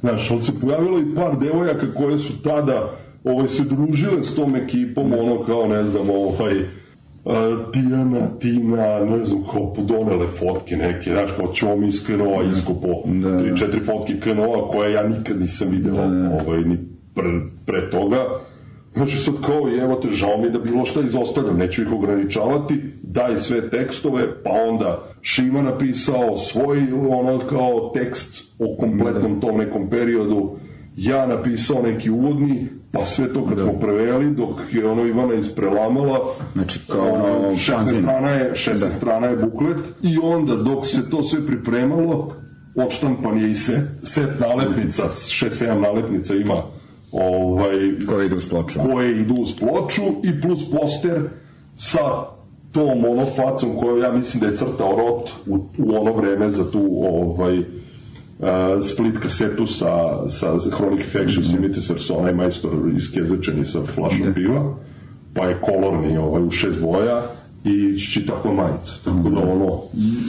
znaš, 0.00 0.30
ali 0.30 0.42
se 0.42 0.60
pojavilo 0.60 0.98
i 0.98 1.14
par 1.14 1.38
devojaka 1.38 1.86
koje 1.94 2.18
su 2.18 2.42
tada 2.42 2.90
ovaj, 3.24 3.48
se 3.48 3.64
družile 3.64 4.22
s 4.22 4.34
tom 4.34 4.56
ekipom, 4.56 5.12
ono 5.12 5.44
kao 5.44 5.68
ne 5.68 5.84
znam, 5.84 6.10
ovaj, 6.10 6.54
Tijana, 7.72 8.28
Tina, 8.40 9.04
ne 9.04 9.24
znam, 9.24 9.44
kao 9.52 9.74
donele 9.78 10.26
fotke 10.28 10.76
neke, 10.76 11.10
znaš, 11.10 11.30
kao 11.36 11.46
ćemo 11.46 11.76
mi 11.76 11.88
iz 11.88 12.06
Krenova 12.06 12.42
da. 12.42 12.52
iskupo, 12.52 12.88
da, 13.04 13.38
tri, 13.38 13.56
četiri 13.56 13.80
fotke 13.80 14.20
Krenova 14.20 14.68
koje 14.68 14.92
ja 14.92 15.08
nikad 15.08 15.40
nisam 15.40 15.68
video, 15.70 15.94
da, 15.94 16.40
ovaj, 16.44 16.60
ni 16.60 16.78
pre, 17.14 17.30
pre 17.66 17.90
toga. 17.90 18.24
Znači 18.94 19.16
sad 19.16 19.34
kao, 19.46 19.82
evo 19.82 19.94
te, 19.94 20.08
žao 20.10 20.38
mi 20.38 20.50
da 20.50 20.58
bilo 20.58 20.84
šta 20.84 21.00
izostavljam, 21.00 21.56
neću 21.56 21.82
ih 21.82 21.92
ograničavati, 21.92 22.80
daj 23.02 23.36
sve 23.36 23.70
tekstove, 23.70 24.42
pa 24.44 24.50
onda 24.50 25.02
Šima 25.22 25.62
napisao 25.62 26.36
svoj, 26.36 26.78
ono, 27.10 27.38
kao 27.38 27.90
tekst 27.94 28.54
o 28.58 28.76
kompletnom 28.80 29.40
tom 29.40 29.56
nekom 29.56 29.90
periodu, 29.90 30.56
ja 30.96 31.26
napisao 31.26 31.82
neki 31.82 32.10
uvodni, 32.10 32.68
pa 32.92 33.04
sve 33.04 33.32
to 33.32 33.46
kad 33.46 33.58
da. 33.58 33.62
smo 33.62 33.72
preveli, 33.72 34.30
dok 34.30 34.50
je 34.72 34.86
ono 34.86 35.06
Ivana 35.06 35.34
isprelamala, 35.34 36.20
znači 36.52 36.80
kao 36.92 37.12
ono, 37.12 37.50
16 37.50 38.00
strana 38.00 38.30
je, 38.30 38.52
16 38.52 38.78
da. 38.78 38.92
strana 38.92 39.26
je 39.26 39.36
buklet, 39.36 39.76
i 40.02 40.18
onda 40.22 40.56
dok 40.56 40.86
se 40.86 41.10
to 41.10 41.22
sve 41.22 41.46
pripremalo, 41.46 42.34
odštampan 42.76 43.38
je 43.38 43.50
i 43.50 43.56
set, 43.56 43.84
set 44.02 44.40
nalepnica, 44.40 45.08
6-7 45.08 45.80
nalepnica 45.80 46.34
ima 46.34 46.62
ovaj, 47.12 47.76
Koje 48.08 48.26
idu 48.26 48.36
uz 48.36 48.48
ploču. 48.48 48.80
koje 48.92 49.20
idu 49.20 49.34
uz 49.34 49.54
ploču 49.58 50.02
i 50.24 50.40
plus 50.40 50.70
poster 50.70 51.22
sa 51.76 52.36
tom 52.72 53.04
ono 53.04 53.24
facom 53.24 53.76
koju 53.76 53.98
ja 53.98 54.12
mislim 54.12 54.40
da 54.40 54.46
je 54.46 54.56
crtao 54.56 54.96
Rot 54.96 55.30
u, 55.46 55.54
u 55.56 55.96
ono 55.96 56.12
vreme 56.12 56.50
za 56.50 56.70
tu 56.70 56.82
ovaj, 57.02 57.62
uh, 58.38 58.84
split 58.84 59.18
kasetu 59.18 59.66
sa, 59.66 60.22
sa, 60.28 60.60
sa 60.60 60.70
Chronic 60.76 61.04
Infections 61.04 61.52
i 61.54 61.58
Mitisers, 61.60 62.10
onaj 62.10 62.34
majstor 62.34 62.72
iskezečeni 62.96 63.64
sa 63.64 63.82
flašom 63.94 64.34
piva, 64.34 64.74
pa 65.34 65.46
je 65.46 65.60
kolorni 65.60 66.18
ovaj, 66.18 66.42
u 66.42 66.50
šest 66.50 66.80
boja 66.80 67.22
i 67.64 67.98
čitako 68.00 68.52
majica. 68.52 68.94
Tako 69.04 69.30
da 69.30 69.40
ono, 69.40 69.80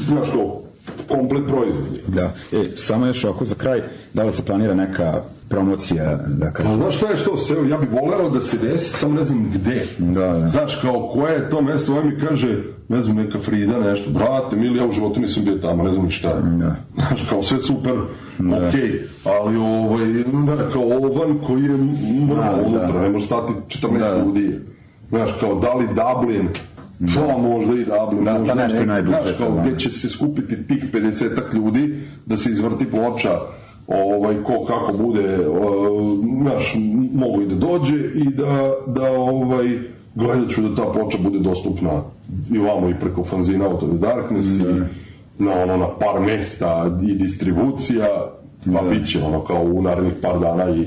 znaš 0.08 0.28
kao, 0.32 0.62
komplet 1.08 1.44
proizvod. 1.48 2.00
Da. 2.08 2.34
E, 2.52 2.64
samo 2.76 3.06
još 3.06 3.26
oko 3.26 3.46
za 3.46 3.56
kraj, 3.56 3.82
da 4.14 4.24
li 4.24 4.34
se 4.34 4.46
planira 4.46 4.76
neka 4.76 5.22
promocija, 5.50 6.16
da 6.28 6.46
Pa 6.46 6.52
kažem, 6.52 6.76
znaš 6.76 6.98
šta 6.98 7.10
je 7.10 7.18
što 7.18 7.38
se, 7.38 7.56
ja 7.70 7.78
bih 7.78 7.90
voleo 7.92 8.30
da 8.30 8.42
se 8.42 8.58
desi, 8.58 8.94
samo 8.94 9.14
ne 9.14 9.24
znam 9.24 9.52
gde. 9.54 9.86
Da, 9.98 10.28
da. 10.28 10.48
Znaš, 10.48 10.76
kao, 10.82 11.08
koje 11.14 11.34
je 11.34 11.50
to 11.50 11.62
mesto, 11.62 11.92
ovaj 11.92 12.06
mi 12.06 12.20
kaže, 12.20 12.64
ne 12.90 13.02
znam, 13.02 13.16
neka 13.16 13.40
Frida, 13.40 13.80
nešto, 13.80 14.10
brate, 14.10 14.56
mili, 14.56 14.78
ja 14.78 14.86
u 14.86 14.92
životu 14.92 15.20
nisam 15.20 15.44
bio 15.46 15.56
tamo, 15.56 15.84
ne 15.84 15.94
znam 15.94 16.10
šta 16.10 16.30
je. 16.30 16.42
Da. 16.42 16.76
Znaš, 16.96 17.26
kao, 17.30 17.44
sve 17.44 17.60
super, 17.60 17.96
okej, 18.68 19.02
ali, 19.24 19.58
ovaj, 19.58 20.06
da, 20.46 20.70
kao 20.74 20.84
ovan 20.84 21.38
koji 21.48 21.64
je 21.64 21.78
mrlo 22.26 22.36
Da, 22.36 22.62
unutra, 22.66 22.92
da. 22.92 23.02
ne 23.02 23.10
može 23.10 23.26
stati 23.26 23.54
14 23.68 24.00
Da. 24.00 24.24
ljudi. 24.26 24.60
Znaš, 25.10 25.30
kao, 25.40 25.56
da 25.56 25.74
li 25.74 25.86
Dublin, 25.88 26.50
Pa 27.00 27.38
možda 27.40 27.74
i 27.74 27.86
Dublin, 27.86 28.24
Da, 28.24 28.34
pa 28.34 28.40
možda 28.40 28.54
nešto 28.56 28.78
je 28.78 28.82
nek- 28.82 28.88
najbliže 28.88 29.18
Znaš, 29.24 29.38
kao, 29.38 29.52
da. 29.52 29.62
gde 29.62 29.80
će 29.80 29.92
se 29.92 30.10
skupiti 30.10 30.68
tih 30.68 30.86
50 30.94 31.26
ljudi 31.54 31.96
da 32.26 32.38
se 32.38 32.50
izvrti 32.52 32.86
ploča 32.86 33.40
ovaj, 33.88 34.36
ko 34.44 34.66
kako 34.66 34.94
bude 34.96 35.38
znaš, 36.42 36.76
m- 36.76 37.10
mogu 37.14 37.42
i 37.42 37.48
da 37.48 37.56
dođe 37.58 37.96
i 38.16 38.24
da, 38.28 38.74
da 38.88 39.12
ovaj, 39.12 39.80
gledat 40.16 40.50
ću 40.50 40.62
da 40.62 40.76
ta 40.76 40.92
ploča 40.92 41.18
bude 41.20 41.40
dostupna 41.40 42.02
i 42.52 42.58
vamo 42.58 42.90
i 42.90 42.96
preko 42.96 43.24
fanzina 43.24 43.68
Out 43.68 43.84
of 43.84 43.90
the 43.90 43.98
Darkness 44.00 44.48
i 44.50 44.64
na, 45.40 45.52
ono, 45.54 45.78
na 45.78 45.88
par 45.90 46.22
mesta 46.22 46.92
i 47.04 47.14
distribucija 47.14 48.08
pa 48.66 48.82
bit 48.82 49.08
će 49.08 49.24
ono 49.24 49.40
kao 49.42 49.64
u 49.64 49.82
narednih 49.82 50.14
par 50.22 50.40
dana 50.40 50.70
i 50.70 50.86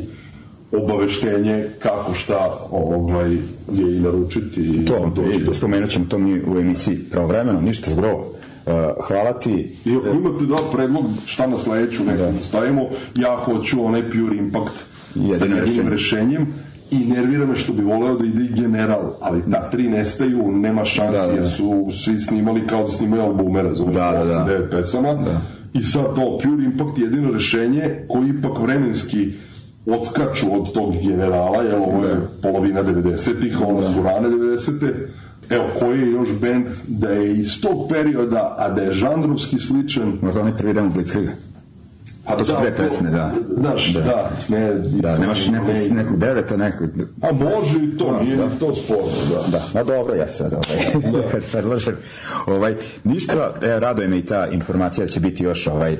obaveštenje 0.73 1.65
kako 1.79 2.15
šta 2.15 2.67
ovaj, 2.71 3.33
je 3.73 3.97
i 3.97 4.01
naručiti 4.01 4.61
i 4.61 4.85
to, 4.85 5.13
doći 5.15 5.45
do 5.45 5.53
i 5.53 5.55
spomenut 5.55 5.91
ćemo 5.91 6.05
to 6.09 6.19
mi 6.19 6.41
u 6.41 6.59
emisiji 6.59 6.99
pravovremeno, 7.11 7.61
ništa 7.61 7.91
zgrovo. 7.91 8.19
Uh, 8.67 8.73
hvala 9.07 9.33
ti. 9.33 9.77
I 9.85 9.97
ako 9.97 10.09
imate 10.17 10.45
da 10.47 10.57
predlog 10.73 11.05
šta 11.27 11.47
na 11.47 11.57
sledeću 11.59 12.05
neku 12.05 12.19
da. 12.19 12.43
stavimo, 12.43 12.83
ja 13.19 13.37
hoću 13.37 13.85
onaj 13.85 14.11
Pure 14.11 14.37
Impact 14.37 14.73
sa 15.15 15.21
Jedino 15.21 15.57
jedinim 15.57 15.89
rešenje. 15.89 15.91
rešenjem 15.91 16.47
i 16.91 16.99
nervira 16.99 17.47
me 17.47 17.57
što 17.57 17.73
bi 17.73 17.83
voleo 17.83 18.17
da 18.17 18.27
ide 18.27 18.45
i 18.45 18.63
general, 18.63 19.13
ali 19.21 19.43
ta 19.51 19.71
tri 19.71 19.89
nestaju, 19.89 20.53
nema 20.53 20.85
šansi, 20.85 21.17
Da, 21.19 21.27
da, 21.27 21.33
da. 21.33 21.39
jer 21.39 21.49
su 21.49 21.87
svi 21.93 22.19
snimali 22.19 22.67
kao 22.67 22.83
da 22.83 22.89
snimaju 22.89 23.23
albume, 23.23 23.63
razumiješ, 23.63 23.97
Da, 23.97 24.11
da, 24.13 24.25
da. 24.25 24.47
8-9 24.47 24.71
pesama. 24.71 25.15
Da. 25.15 25.41
I 25.73 25.83
sad 25.85 26.05
to, 26.15 26.39
Pure 26.43 26.65
Impact 26.65 26.99
je 26.99 27.05
jedino 27.05 27.33
rešenje 27.33 27.95
koji 28.09 28.29
ipak 28.29 28.59
vremenski 28.63 29.29
odskaču 29.87 30.47
od 30.53 30.73
tog 30.73 30.95
generala, 31.03 31.63
jer 31.63 31.75
ovo 31.75 32.07
je 32.07 32.17
polovina 32.43 32.83
90-ih, 32.85 33.61
ono 33.61 33.83
su 33.83 34.03
rane 34.03 34.29
90-te, 34.29 35.09
Evo, 35.51 35.65
koji 35.79 36.01
je 36.01 36.11
još 36.11 36.29
band 36.41 36.67
da 36.87 37.09
je 37.09 37.33
iz 37.33 37.61
tog 37.61 37.89
perioda, 37.89 38.55
a 38.59 38.69
da 38.69 38.83
je 38.83 38.93
žanrovski 38.93 39.59
sličan, 39.59 40.19
Možda 40.23 40.41
onaj 40.41 40.57
prvi 40.57 40.73
dan 40.73 40.87
u 40.87 40.91
Blitzkriga. 40.91 41.33
a 42.27 42.37
To 42.37 42.45
su 42.45 42.53
dve 42.61 42.77
pesme, 42.77 43.11
da. 43.11 43.33
Znaš, 43.57 43.93
da, 43.93 44.01
Da. 44.01 44.31
ne, 44.49 44.75
Da, 44.75 45.19
nemaš 45.19 45.47
nekog, 45.49 45.69
ne- 45.69 45.89
nekog 45.95 46.19
deveta, 46.19 46.57
nekog... 46.57 46.89
A 47.23 47.33
može 47.33 47.85
i 47.85 47.99
to, 47.99 48.21
nije 48.23 48.37
da. 48.37 48.49
to 48.61 48.75
sporno, 48.75 49.05
da. 49.31 49.59
Da, 49.59 49.65
ma 49.75 49.85
dobro, 49.85 50.15
ja 50.15 50.29
sad 50.29 50.53
ovaj, 50.53 51.23
kad 51.33 51.43
predlažem. 51.53 51.97
Ovaj, 52.47 52.75
ništa, 53.05 53.55
e, 53.63 53.81
raduje 53.81 54.09
me 54.09 54.19
i 54.19 54.25
ta 54.25 54.47
informacija 54.47 55.07
da 55.07 55.13
će 55.13 55.21
biti 55.21 55.45
još 55.45 55.67
ovaj, 55.67 55.97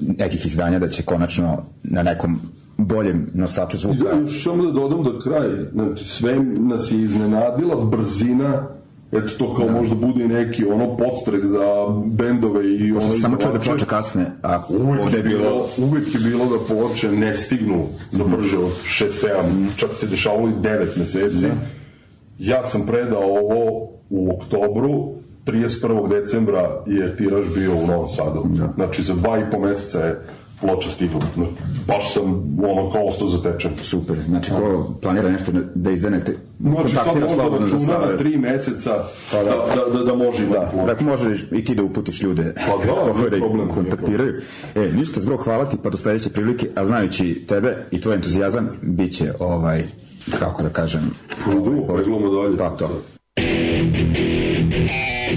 nekih 0.00 0.46
izdanja, 0.46 0.78
da 0.78 0.88
će 0.88 1.02
konačno 1.02 1.62
na 1.82 2.02
nekom 2.02 2.40
boljem 2.78 3.30
nosaču 3.34 3.78
zvuka. 3.78 3.98
da, 3.98 4.20
još 4.20 4.44
samo 4.44 4.66
da 4.66 4.72
dodam 4.72 5.02
do 5.02 5.18
kraja, 5.18 5.62
znači 5.72 6.04
sve 6.04 6.38
nas 6.58 6.92
je 6.92 7.00
iznenadila 7.00 7.84
brzina 7.84 8.78
Eto 9.12 9.34
to 9.38 9.54
kao 9.54 9.68
možda 9.68 9.94
bude 9.94 10.24
i 10.24 10.28
neki 10.28 10.64
ono 10.64 10.96
podstrek 10.96 11.44
za 11.44 11.86
bendove 12.04 12.68
i 12.68 12.92
ono 12.92 13.08
Samo 13.08 13.36
čuo 13.36 13.52
da 13.52 13.58
ploče 13.58 13.86
kasne, 13.86 14.32
a 14.42 14.62
Uvijek 14.68 15.12
je, 15.12 15.22
bilo, 15.22 15.68
uvijek 15.78 16.14
je 16.14 16.20
bilo 16.20 16.44
da 16.44 16.64
ploče 16.66 17.12
ne 17.12 17.34
stignu 17.34 17.86
za 18.10 18.24
brže 18.24 18.58
od 18.58 18.72
6-7, 18.84 19.28
čak 19.76 19.90
se 19.98 20.06
dešavalo 20.06 20.48
i 20.48 20.52
9 20.52 20.98
meseci. 20.98 21.46
Ja 22.38 22.64
sam 22.64 22.86
predao 22.86 23.22
ovo 23.22 23.88
u 24.10 24.30
oktobru, 24.34 25.12
31. 25.46 26.08
decembra 26.08 26.82
je 26.86 27.16
tiraž 27.16 27.46
bio 27.54 27.76
u 27.76 27.86
Novom 27.86 28.08
Sadu. 28.08 28.46
Znači 28.74 29.02
za 29.02 29.14
dva 29.14 29.38
i 29.38 29.50
po 29.50 29.58
meseca 29.58 29.98
je 29.98 30.20
ploča 30.60 30.90
stigla. 30.90 31.20
Znači, 31.34 31.50
Baš 31.86 32.14
sam 32.14 32.24
ono 32.62 32.90
kao 32.90 33.02
ostao 33.02 33.28
zatečen. 33.28 33.70
Super, 33.80 34.16
znači 34.20 34.50
ko 34.52 34.94
planira 35.02 35.30
nešto 35.30 35.52
da- 35.52 35.60
da 35.74 35.90
izda 35.90 36.10
nek 36.10 36.24
te 36.24 36.36
Znači 36.58 36.76
kontaktira 36.94 37.28
slobodno 37.28 37.68
za 37.68 37.78
savjet. 37.78 38.18
tri 38.18 38.36
meseca 38.38 38.90
Pa 39.32 39.38
da. 39.38 39.44
da, 39.44 39.56
da, 39.86 39.98
da, 39.98 40.04
da 40.04 40.14
može 40.14 40.46
Da, 40.46 40.70
ploču. 40.72 40.86
dakle 40.86 41.06
možeš 41.06 41.44
i 41.52 41.64
ti 41.64 41.74
da 41.74 41.82
uputiš 41.82 42.22
ljude 42.22 42.54
Pa 42.56 42.84
da, 42.84 43.28
da 43.30 43.36
ih 43.36 43.42
kontaktiraju. 43.74 44.34
E, 44.74 44.88
ništa, 44.88 45.20
zbog 45.20 45.40
hvala 45.40 45.64
ti, 45.64 45.76
pa 45.82 45.90
do 45.90 45.98
sledeće 45.98 46.30
prilike, 46.30 46.68
a 46.74 46.84
znajući 46.84 47.44
tebe 47.48 47.86
i 47.90 48.00
tvoj 48.00 48.14
entuzijazam, 48.14 48.68
bit 48.82 49.12
će 49.12 49.32
ovaj, 49.38 49.84
kako 50.38 50.62
da 50.62 50.68
kažem, 50.68 51.10
Idu, 51.48 51.84
peglamo 51.88 52.30
dalje. 52.32 52.56
Pa 52.58 52.70
to. 52.70 53.00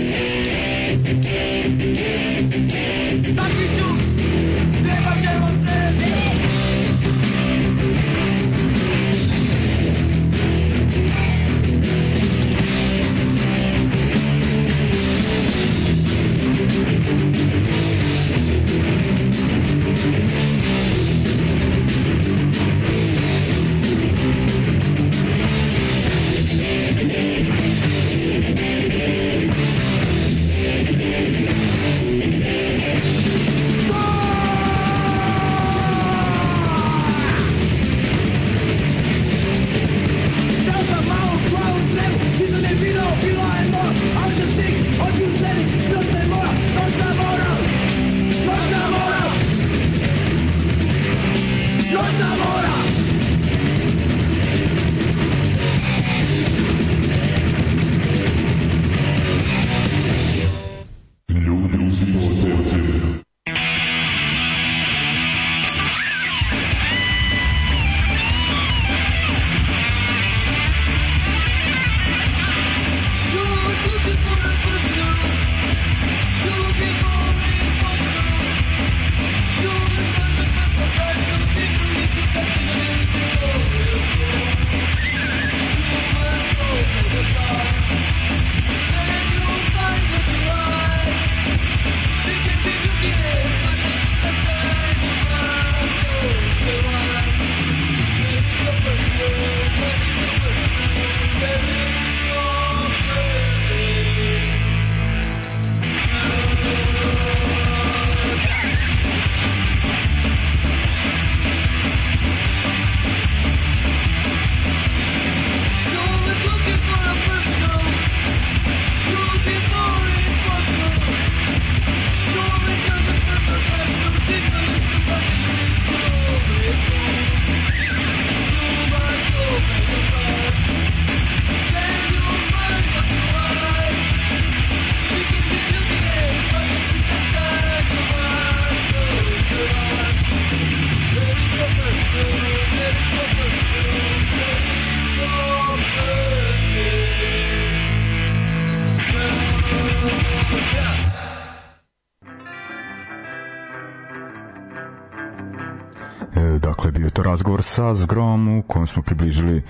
razgovor 157.58 157.62
sa 157.62 157.94
Zgrom 157.94 158.58
u 158.58 158.62
kojem 158.62 158.86
smo 158.86 159.02
približili 159.02 159.56
e, 159.56 159.62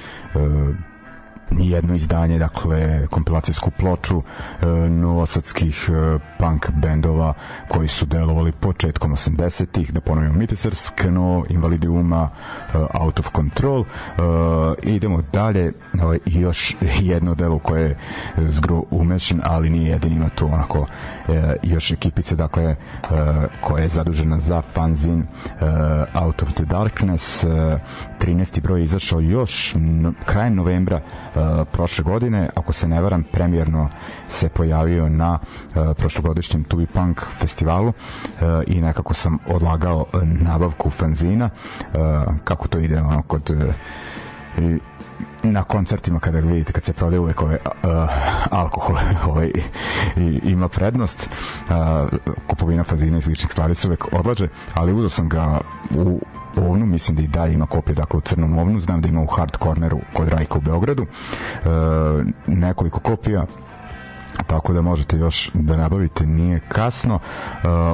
jedno 1.50 1.94
izdanje, 1.94 2.38
dakle 2.38 3.06
kompilacijsku 3.10 3.70
ploču 3.70 4.22
e, 4.22 4.66
novosadskih 4.90 5.88
e, 5.88 6.18
punk 6.38 6.70
bendova 6.70 7.34
koji 7.68 7.88
su 7.88 8.06
delovali 8.06 8.52
početkom 8.52 9.16
80-ih, 9.16 9.92
da 9.92 10.00
ponovimo 10.00 10.34
Mitesers, 10.34 10.90
Kno, 10.90 11.44
Invalidi 11.48 11.88
Uma, 11.88 12.30
e, 12.74 12.78
Out 13.00 13.20
of 13.20 13.32
Control. 13.36 13.80
E, 13.80 13.84
idemo 14.82 15.22
dalje, 15.32 15.66
e, 15.66 15.72
još 16.26 16.76
jedno 17.10 17.34
delo 17.34 17.58
koje 17.58 17.82
je 17.82 17.96
zgro 18.36 18.82
umešen, 18.90 19.40
ali 19.44 19.70
nije 19.70 19.90
jedin, 19.90 20.12
ima 20.12 20.28
tu 20.28 20.46
onako 20.46 20.86
e, 21.28 21.56
još 21.62 21.90
ekipice, 21.90 22.36
dakle, 22.36 22.64
e, 22.64 22.76
koja 23.60 23.82
je 23.82 23.88
zadužena 23.88 24.38
za 24.38 24.62
fanzin 24.62 25.20
e, 25.20 25.24
Out 26.14 26.42
of 26.42 26.52
the 26.52 26.64
Darkness. 26.64 27.44
E, 27.44 27.78
13. 28.20 28.60
broj 28.60 28.82
izašao 28.82 29.20
još 29.20 29.74
no, 29.76 30.12
krajem 30.24 30.54
novembra 30.54 30.96
e, 30.96 31.37
prošle 31.72 32.04
godine, 32.04 32.48
ako 32.54 32.72
se 32.72 32.88
ne 32.88 33.00
varam, 33.00 33.22
premijerno 33.22 33.88
se 34.28 34.48
pojavio 34.48 35.08
na 35.08 35.38
e, 35.38 35.94
prošlogodišnjem 35.94 36.64
Tubi 36.64 36.86
Punk 36.86 37.22
festivalu 37.38 37.92
e, 37.92 37.92
i 38.66 38.80
nekako 38.80 39.14
sam 39.14 39.38
odlagao 39.46 40.06
e, 40.12 40.16
nabavku 40.24 40.90
fanzina, 40.90 41.50
e, 41.80 41.98
kako 42.44 42.68
to 42.68 42.78
ide 42.78 43.00
ono 43.00 43.22
kod 43.22 43.50
e, 43.50 43.72
i 44.60 44.78
na 45.42 45.64
koncertima 45.64 46.20
kada 46.20 46.40
ga 46.40 46.48
vidite 46.48 46.72
kad 46.72 46.84
se 46.84 46.92
prodaje 46.92 47.20
uvek 47.20 47.42
ove, 47.42 47.58
uh, 47.64 47.90
alkohol 48.50 48.96
ovaj, 49.30 49.50
i, 50.16 50.40
ima 50.42 50.68
prednost. 50.68 51.28
Uh, 51.68 51.74
kupovina 52.46 52.84
fazina 52.84 53.18
i 53.18 53.22
sličnih 53.22 53.52
stvari 53.52 53.74
se 53.74 53.88
uvek 53.88 54.12
odlaže 54.12 54.48
ali 54.74 54.92
uzao 54.92 55.08
sam 55.08 55.28
ga 55.28 55.60
u 55.96 56.20
ovnu, 56.56 56.86
mislim 56.86 57.16
da 57.16 57.22
i 57.22 57.26
dalje 57.26 57.54
ima 57.54 57.66
kopije 57.66 57.94
dakle 57.94 58.18
u 58.18 58.20
crnom 58.20 58.58
ovnu, 58.58 58.80
znam 58.80 59.00
da 59.00 59.08
ima 59.08 59.20
u 59.20 59.26
hard 59.26 59.56
corneru 59.62 59.98
kod 60.12 60.28
Rajka 60.28 60.58
u 60.58 60.60
Beogradu 60.60 61.02
e, 61.02 61.06
nekoliko 62.46 63.00
kopija 63.00 63.46
tako 64.46 64.72
da 64.72 64.82
možete 64.82 65.16
još 65.18 65.50
da 65.54 65.76
nabavite 65.76 66.26
nije 66.26 66.60
kasno 66.68 67.14
uh, 67.14 67.20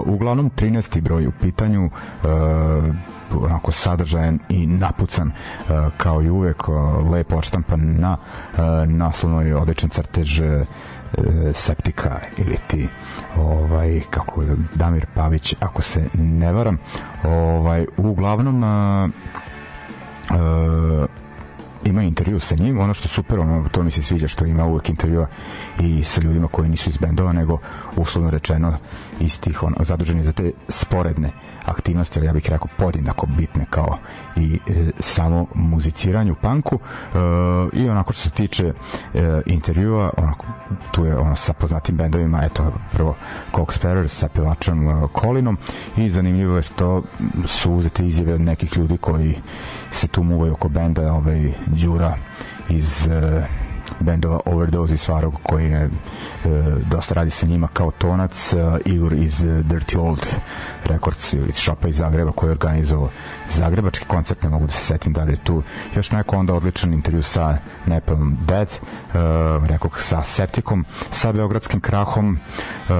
uglavnom 0.06 0.50
13. 0.50 1.00
broj 1.00 1.26
u 1.26 1.32
pitanju 1.40 1.84
uh, 1.84 3.44
onako 3.44 3.72
sadržajan 3.72 4.38
i 4.48 4.66
napucan 4.66 5.28
uh, 5.28 5.74
kao 5.96 6.22
i 6.22 6.30
uvek 6.30 6.62
lepo 7.10 7.36
odštampan 7.36 7.96
na 7.98 8.16
naslovnoj 8.86 9.54
odličan 9.54 9.90
crtež 9.90 10.40
Septika 11.52 12.20
ili 12.36 12.56
ti 12.66 12.88
ovaj 13.36 14.00
kako 14.10 14.42
Damir 14.74 15.06
Pavić 15.14 15.54
ako 15.60 15.82
se 15.82 16.08
ne 16.14 16.52
varam 16.52 16.78
ovaj 17.24 17.86
uglavnom 17.96 18.62
uh, 18.62 19.10
uh, 20.30 21.08
ima 21.84 22.02
intervju 22.02 22.40
sa 22.40 22.54
njim, 22.54 22.80
ono 22.80 22.94
što 22.94 23.08
super, 23.08 23.40
ono, 23.40 23.68
to 23.68 23.82
mi 23.82 23.90
se 23.90 24.02
sviđa 24.02 24.28
što 24.28 24.44
ima 24.44 24.64
uvek 24.64 24.88
intervjua 24.88 25.26
i 25.80 26.04
sa 26.04 26.20
ljudima 26.20 26.48
koji 26.48 26.68
nisu 26.68 26.90
iz 26.90 26.96
bendova, 26.96 27.32
nego 27.32 27.58
uslovno 27.96 28.30
rečeno 28.30 28.76
iz 29.20 29.40
tih 29.40 29.62
ono, 29.62 29.76
zaduženi 29.80 30.22
za 30.22 30.32
te 30.32 30.52
sporedne 30.68 31.30
aktivnosti, 31.64 32.18
ali 32.18 32.26
ja 32.26 32.32
bih 32.32 32.50
rekao 32.50 32.68
podjednako 32.76 33.26
bitne 33.26 33.66
kao 33.70 33.98
i 34.36 34.58
e, 34.68 34.90
samo 35.00 35.46
muziciranje 35.54 36.32
u 36.32 36.34
panku 36.34 36.78
e, 36.78 37.18
i 37.72 37.88
onako 37.88 38.12
što 38.12 38.22
se 38.22 38.30
tiče 38.30 38.66
e, 38.66 39.42
intervjua, 39.46 40.10
onako, 40.16 40.46
tu 40.92 41.04
je 41.04 41.16
ono 41.16 41.36
sa 41.36 41.52
poznatim 41.52 41.96
bendovima, 41.96 42.42
eto 42.44 42.72
prvo 42.92 43.16
Cox 43.52 43.80
Sparrows 43.80 44.08
sa 44.08 44.28
pevačem 44.28 44.88
e, 44.88 44.92
Colinom 45.20 45.58
i 45.96 46.10
zanimljivo 46.10 46.56
je 46.56 46.62
što 46.62 47.02
su 47.46 47.72
uzete 47.72 48.06
izjave 48.06 48.34
od 48.34 48.40
nekih 48.40 48.76
ljudi 48.76 48.96
koji 48.96 49.38
se 49.90 50.08
tu 50.08 50.22
muvaju 50.22 50.52
oko 50.52 50.68
benda, 50.68 51.12
ovaj 51.12 51.52
Đura 51.66 52.16
iz 52.68 53.06
e, 53.06 53.46
bendova 54.00 54.40
Overdose 54.46 54.94
i 54.94 54.98
Svarog 54.98 55.34
koji 55.42 55.64
je, 55.64 55.82
e, 55.82 55.90
dosta 56.90 57.14
radi 57.14 57.30
sa 57.30 57.46
njima 57.46 57.68
kao 57.72 57.90
tonac 57.90 58.52
e, 58.52 58.56
Igor 58.84 59.12
iz 59.12 59.44
e, 59.44 59.46
Dirty 59.46 59.98
Old 59.98 60.26
Records 60.84 61.32
iz 61.32 61.56
šopa 61.56 61.88
iz 61.88 61.96
Zagreba 61.96 62.32
koji 62.32 62.48
je 62.48 62.52
organizovao 62.52 63.08
zagrebački 63.50 64.04
koncert 64.04 64.42
ne 64.42 64.48
mogu 64.48 64.66
da 64.66 64.72
se 64.72 64.84
setim 64.84 65.12
da 65.12 65.22
li 65.22 65.32
je 65.32 65.36
tu 65.36 65.62
još 65.96 66.10
neko 66.10 66.36
onda 66.36 66.54
odličan 66.54 66.92
intervju 66.92 67.22
sa 67.22 67.58
Nepalom 67.86 68.36
Dead 68.46 68.68
e, 68.68 68.78
rekao 69.66 69.90
sa 69.98 70.22
Septikom 70.22 70.84
sa 71.10 71.32
Beogradskim 71.32 71.80
krahom 71.80 72.38
e, 72.88 72.92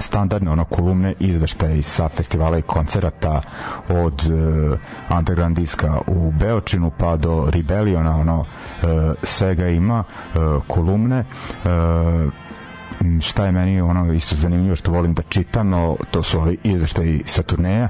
standardne 0.00 0.50
ono 0.50 0.64
kolumne 0.64 1.14
izveštaje 1.18 1.82
sa 1.82 2.08
festivala 2.08 2.58
i 2.58 2.62
koncerata 2.62 3.42
od 3.88 4.22
uh, 4.30 4.78
underground 5.18 5.56
diska 5.56 6.00
u 6.06 6.30
Beočinu 6.30 6.90
pa 6.98 7.16
do 7.16 7.50
Rebelliona 7.50 8.16
ono 8.16 8.40
uh, 8.40 8.46
svega 9.22 9.68
ima 9.68 10.04
uh, 10.04 10.62
kolumne. 10.66 11.24
Uh, 11.64 12.32
šta 13.20 13.44
je 13.46 13.52
meni 13.52 13.80
ono 13.80 14.12
isto 14.12 14.36
zanimljivo 14.36 14.76
što 14.76 14.92
volim 14.92 15.14
da 15.14 15.22
čitam 15.22 15.68
no, 15.68 15.96
to 16.10 16.22
su 16.22 16.40
ovi 16.40 16.58
izveštaji 16.62 17.22
sa 17.26 17.42
turneja 17.42 17.88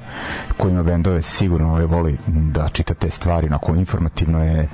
kojima 0.57 0.83
bendove 0.83 1.23
sigurno 1.23 1.73
ove 1.73 1.87
voli 1.87 2.19
da 2.27 2.69
čita 2.69 2.95
te 2.95 3.11
stvari 3.11 3.47
onako 3.47 3.75
informativno 3.75 4.45
je 4.45 4.61
e, 4.61 4.69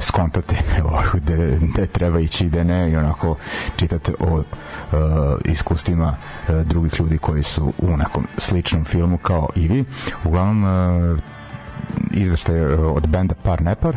skontate 0.00 0.56
gde, 1.14 1.58
gde 1.62 1.86
treba 1.86 2.20
ići 2.20 2.46
gde 2.46 2.64
ne 2.64 2.90
i 2.90 2.96
onako 2.96 3.36
čitate 3.76 4.12
o 4.20 4.40
e, 4.40 4.96
iskustvima 5.44 6.16
e, 6.48 6.52
drugih 6.64 7.00
ljudi 7.00 7.18
koji 7.18 7.42
su 7.42 7.72
u 7.78 7.96
nekom 7.96 8.26
sličnom 8.38 8.84
filmu 8.84 9.18
kao 9.18 9.48
i 9.54 9.68
vi. 9.68 9.84
Uglavnom 10.24 10.64
e, 10.64 11.39
izveštaj 12.10 12.60
od 12.74 13.06
benda 13.06 13.34
Par 13.42 13.62
Nepar, 13.62 13.96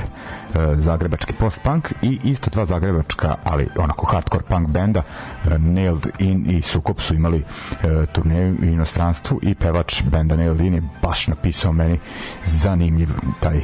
zagrebački 0.75 1.33
post-punk 1.33 1.91
i 2.01 2.19
isto 2.23 2.49
dva 2.49 2.65
zagrebačka, 2.65 3.35
ali 3.43 3.67
onako 3.77 4.05
hardcore 4.05 4.43
punk 4.43 4.69
benda, 4.69 5.03
Nailed 5.57 6.07
In 6.19 6.51
i 6.51 6.61
Sukop 6.61 7.01
su 7.01 7.15
imali 7.15 7.43
turneju 8.11 8.57
u 8.61 8.65
inostranstvu 8.65 9.39
i 9.41 9.55
pevač 9.55 10.03
benda 10.03 10.35
Nailed 10.35 10.61
In 10.61 10.73
je 10.73 10.83
baš 11.01 11.27
napisao 11.27 11.71
meni 11.71 11.99
zanimljiv 12.43 13.09
taj, 13.39 13.61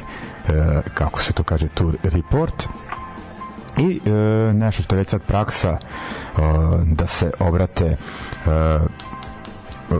kako 0.93 1.21
se 1.21 1.33
to 1.33 1.43
kaže, 1.43 1.67
tour 1.67 1.97
report. 2.03 2.67
I 3.77 3.99
e, 4.05 4.11
nešto 4.53 4.83
što 4.83 4.95
je 4.95 4.97
već 4.97 5.09
sad 5.09 5.21
praksa 5.21 5.69
e, 5.69 5.79
da 6.83 7.07
se 7.07 7.31
obrate 7.39 7.85
e, 7.85 7.97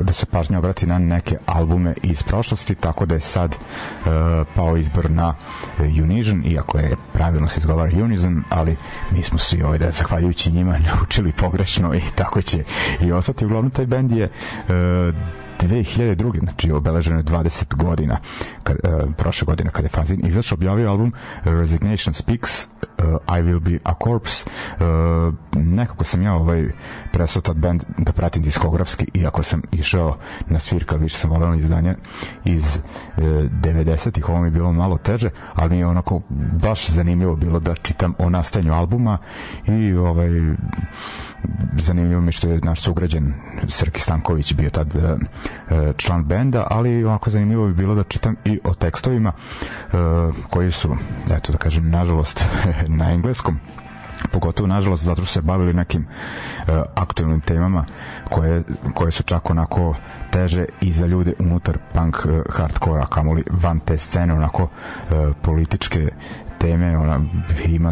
da 0.03 0.13
se 0.13 0.25
pažnja 0.25 0.57
obrati 0.59 0.87
na 0.87 0.99
neke 0.99 1.37
albume 1.45 1.93
iz 2.03 2.23
prošlosti, 2.23 2.75
tako 2.75 3.05
da 3.05 3.15
je 3.15 3.21
sad 3.21 3.55
uh, 3.55 4.11
pao 4.55 4.77
izbor 4.77 5.11
na 5.11 5.35
Unision, 5.79 6.43
iako 6.45 6.77
je 6.79 6.95
pravilno 7.13 7.47
se 7.47 7.59
izgovara 7.59 7.91
Unison, 8.03 8.43
ali 8.49 8.75
mi 9.11 9.23
smo 9.23 9.37
svi 9.37 9.63
ovaj 9.63 9.77
da 9.77 9.91
zahvaljujući 9.91 10.51
njima 10.51 10.77
naučili 10.95 11.31
pogrešno 11.31 11.95
i 11.95 12.01
tako 12.15 12.41
će 12.41 12.63
i 13.01 13.11
ostati. 13.11 13.45
Uglavnom 13.45 13.71
taj 13.71 13.85
bend 13.85 14.11
je 14.11 14.25
uh, 14.25 15.15
2002. 15.67 16.39
znači 16.39 16.71
obeleženo 16.71 17.17
je 17.17 17.23
20 17.23 17.75
godina 17.75 18.19
kad, 18.63 18.77
uh, 18.83 19.13
prošle 19.17 19.45
godine 19.45 19.71
kada 19.71 19.85
je 19.85 19.89
Fanzin 19.89 20.25
izašao 20.25 20.55
objavio 20.55 20.89
album 20.89 21.13
Resignation 21.43 22.13
Speaks 22.13 22.65
uh, 22.65 23.05
I 23.27 23.41
Will 23.41 23.59
Be 23.59 23.79
a 23.83 23.93
Corpse 24.03 24.49
uh, 24.79 25.33
nekako 25.55 26.03
sam 26.03 26.21
ja 26.21 26.33
ovaj 26.33 26.71
presao 27.11 27.41
tad 27.41 27.57
band 27.57 27.83
da 27.97 28.11
pratim 28.11 28.43
diskografski 28.43 29.05
iako 29.13 29.43
sam 29.43 29.61
išao 29.71 30.17
na 30.47 30.59
svirka 30.59 30.95
više 30.95 31.17
sam 31.17 31.29
volio 31.29 31.53
izdanje 31.53 31.95
iz 32.45 32.81
uh, 33.17 33.23
90-ih 33.23 34.29
ovo 34.29 34.41
mi 34.41 34.47
je 34.47 34.51
bilo 34.51 34.73
malo 34.73 34.97
teže 34.97 35.29
ali 35.53 35.69
mi 35.69 35.77
je 35.77 35.87
onako 35.87 36.21
baš 36.61 36.89
zanimljivo 36.89 37.35
bilo 37.35 37.59
da 37.59 37.75
čitam 37.75 38.13
o 38.17 38.29
nastajanju 38.29 38.73
albuma 38.73 39.17
i 39.67 39.93
ovaj 39.93 40.29
zanimljivo 41.79 42.21
mi 42.21 42.31
što 42.31 42.49
je 42.49 42.59
naš 42.63 42.81
sugrađen 42.81 43.33
Srki 43.67 44.01
Stanković 44.01 44.53
bio 44.53 44.69
tad 44.69 44.95
uh, 44.95 45.03
član 45.97 46.23
benda, 46.23 46.67
ali 46.69 47.03
ovako 47.03 47.29
zanimljivo 47.29 47.67
bi 47.67 47.73
bilo 47.73 47.95
da 47.95 48.03
čitam 48.03 48.35
i 48.45 48.59
o 48.63 48.73
tekstovima 48.73 49.31
uh, 49.31 49.99
koji 50.49 50.71
su, 50.71 50.95
eto 51.31 51.51
da 51.51 51.57
kažem, 51.57 51.89
nažalost 51.89 52.45
na 52.99 53.11
engleskom. 53.11 53.59
Pogotovo 54.31 54.67
nažalost 54.67 55.03
zato 55.03 55.21
što 55.21 55.33
se 55.33 55.41
bavili 55.41 55.73
nekim 55.73 56.07
uh, 56.07 56.65
aktualnim 56.95 57.41
temama 57.41 57.85
koje, 58.29 58.63
koje 58.93 59.11
su 59.11 59.23
čak 59.23 59.49
onako 59.49 59.95
teže 60.31 60.65
i 60.81 60.91
za 60.91 61.05
ljude 61.05 61.33
unutar 61.39 61.77
punk 61.93 62.17
hardkora 62.49 63.05
kamoli 63.05 63.43
van 63.51 63.79
te 63.79 63.97
scene 63.97 64.33
onako 64.33 64.67
političke 65.41 66.09
teme 66.59 66.97
ona 66.97 67.19
ima 67.65 67.91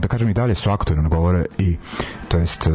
da 0.00 0.08
kažem 0.08 0.28
i 0.28 0.34
dalje 0.34 0.54
su 0.54 0.70
aktualno 0.70 1.08
govore 1.08 1.44
i 1.58 1.76
to 2.28 2.38
jest 2.38 2.68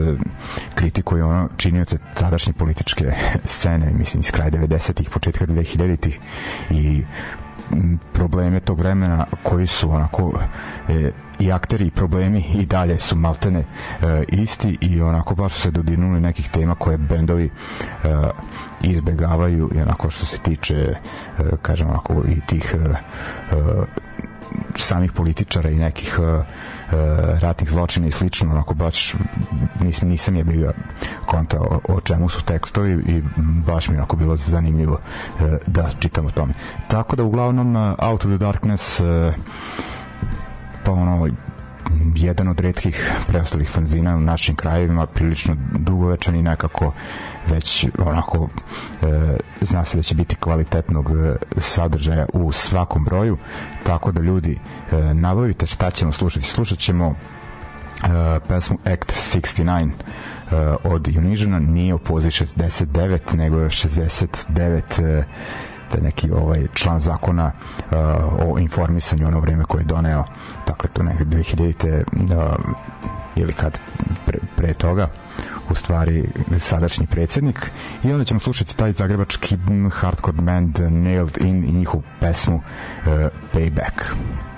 kritikuje 0.75 1.23
ono 1.23 1.49
činioce 1.57 1.97
tadašnje 2.13 2.53
političke 2.53 3.05
scene 3.45 3.91
mislim 3.93 4.19
iz 4.19 4.31
kraja 4.31 4.51
90-ih 4.51 5.09
početka 5.09 5.45
2000-ih 5.45 6.19
i 6.69 7.03
pro, 8.13 8.27
probleme 8.27 8.59
tog 8.59 8.79
vremena 8.79 9.25
koji 9.43 9.67
su 9.67 9.91
onako 9.91 10.39
e, 10.89 11.11
i 11.39 11.51
akteri 11.51 11.85
i 11.87 11.91
problemi 11.91 12.45
i 12.53 12.65
dalje 12.65 12.99
su 12.99 13.15
maltene 13.15 13.59
e, 13.59 13.65
isti 14.27 14.77
i 14.81 15.01
onako 15.01 15.35
baš 15.35 15.53
su 15.53 15.61
se 15.61 15.71
dodirnuli 15.71 16.21
nekih 16.21 16.49
tema 16.49 16.75
koje 16.75 16.97
bendovi 16.97 17.45
e, 17.45 17.49
izbegavaju 18.81 19.71
i 19.75 19.81
onako 19.81 20.09
što 20.09 20.25
se 20.25 20.37
tiče 20.37 20.75
e, 20.75 20.95
kažem 21.61 21.89
onako 21.89 22.13
i 22.27 22.41
tih 22.47 22.75
e, 22.75 22.89
e, 23.55 24.06
samih 24.75 25.11
političara 25.11 25.69
i 25.69 25.75
nekih 25.75 26.19
uh, 26.19 26.45
ratnih 27.41 27.69
zločina 27.69 28.07
i 28.07 28.11
slično, 28.11 28.51
onako 28.51 28.73
baš 28.73 29.13
nisam, 29.83 30.09
nisam 30.09 30.35
je 30.35 30.43
bio 30.43 30.73
konta 31.25 31.57
o, 31.59 31.79
o 31.87 32.01
čemu 32.01 32.29
su 32.29 32.43
tekstovi 32.43 32.91
i 32.91 33.21
baš 33.65 33.89
mi 33.89 33.97
onako 33.97 34.15
bilo 34.15 34.35
zanimljivo 34.35 34.93
uh, 34.93 35.41
da 35.67 35.89
čitam 35.99 36.25
o 36.25 36.31
tome. 36.31 36.53
Tako 36.87 37.15
da 37.15 37.23
uglavnom 37.23 37.75
uh, 37.75 37.95
Out 37.99 38.25
of 38.25 38.31
the 38.31 38.37
Darkness 38.37 38.99
uh, 38.99 39.33
pa 40.83 40.91
ono 40.91 41.27
jedan 42.15 42.47
od 42.47 42.59
redkih 42.59 43.11
preostalih 43.27 43.69
fanzina 43.69 44.15
u 44.15 44.19
našim 44.19 44.55
krajevima, 44.55 45.05
prilično 45.05 45.55
dugovečan 45.71 46.35
i 46.35 46.43
nekako 46.43 46.93
već 47.49 47.87
onako 47.99 48.49
e, 49.01 49.37
zna 49.61 49.85
se 49.85 49.97
da 49.97 50.03
će 50.03 50.15
biti 50.15 50.35
kvalitetnog 50.35 51.11
e, 51.11 51.35
sadržaja 51.57 52.25
u 52.33 52.51
svakom 52.51 53.03
broju, 53.03 53.37
tako 53.83 54.11
da 54.11 54.21
ljudi 54.21 54.59
e, 54.91 55.13
nabavite 55.13 55.65
šta 55.65 55.91
ćemo 55.91 56.11
slušati. 56.11 56.45
Slušat 56.45 56.77
ćemo 56.77 57.15
e, 58.03 58.39
pesmu 58.47 58.77
Act 58.85 59.13
69 59.35 59.89
e, 59.89 60.55
od 60.83 61.07
Unižena, 61.17 61.59
nije 61.59 61.93
u 61.93 61.99
poziv 61.99 62.29
69, 62.29 63.35
nego 63.35 63.59
je 63.59 63.69
69 63.69 65.03
e, 65.03 65.23
te 65.91 66.01
neki 66.01 66.31
ovaj 66.31 66.67
član 66.73 66.99
zakona 66.99 67.51
uh, 67.77 67.97
o 68.47 68.59
informisanju 68.59 69.27
ono 69.27 69.39
vreme 69.39 69.63
koje 69.63 69.81
je 69.81 69.85
doneo 69.85 70.23
dakle 70.67 70.89
to 70.93 71.03
neke 71.03 71.23
2000 71.23 72.03
uh, 72.13 72.55
ili 73.35 73.53
kad 73.53 73.79
pre, 74.25 74.39
pre 74.55 74.73
toga 74.73 75.09
u 75.69 75.75
stvari 75.75 76.29
sadašnji 76.59 77.07
predsednik 77.07 77.71
i 78.03 78.11
onda 78.11 78.25
ćemo 78.25 78.39
slušati 78.39 78.77
taj 78.77 78.91
zagrebački 78.91 79.57
hardcore 79.91 80.41
band 80.41 80.79
Nailed 80.79 81.37
In 81.41 81.63
i 81.63 81.71
njihovu 81.71 82.03
pesmu 82.19 82.55
uh, 82.55 82.63
Payback. 83.53 84.01
Eto, 84.01 84.56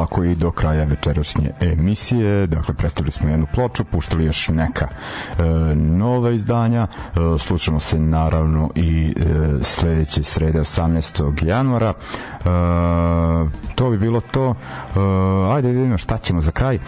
polako 0.00 0.24
i 0.24 0.34
do 0.34 0.50
kraja 0.50 0.84
večerašnje 0.84 1.50
emisije. 1.60 2.46
Dakle, 2.46 2.74
predstavili 2.74 3.12
smo 3.12 3.28
jednu 3.28 3.46
ploču, 3.54 3.84
puštali 3.84 4.24
još 4.24 4.48
neka 4.48 4.88
e, 4.88 5.42
nova 5.74 6.30
izdanja. 6.30 6.86
E, 6.86 7.18
slušamo 7.38 7.80
se 7.80 7.98
naravno 7.98 8.70
i 8.74 9.14
e, 9.16 9.24
sledeće 9.62 10.22
srede 10.22 10.58
18. 10.58 11.46
januara. 11.46 11.88
E, 11.88 12.44
to 13.74 13.90
bi 13.90 13.98
bilo 13.98 14.20
to. 14.20 14.54
E, 14.54 15.00
ajde 15.54 15.68
vidimo 15.68 15.98
šta 15.98 16.18
ćemo 16.18 16.40
za 16.40 16.50
kraj. 16.50 16.74
E, 16.74 16.80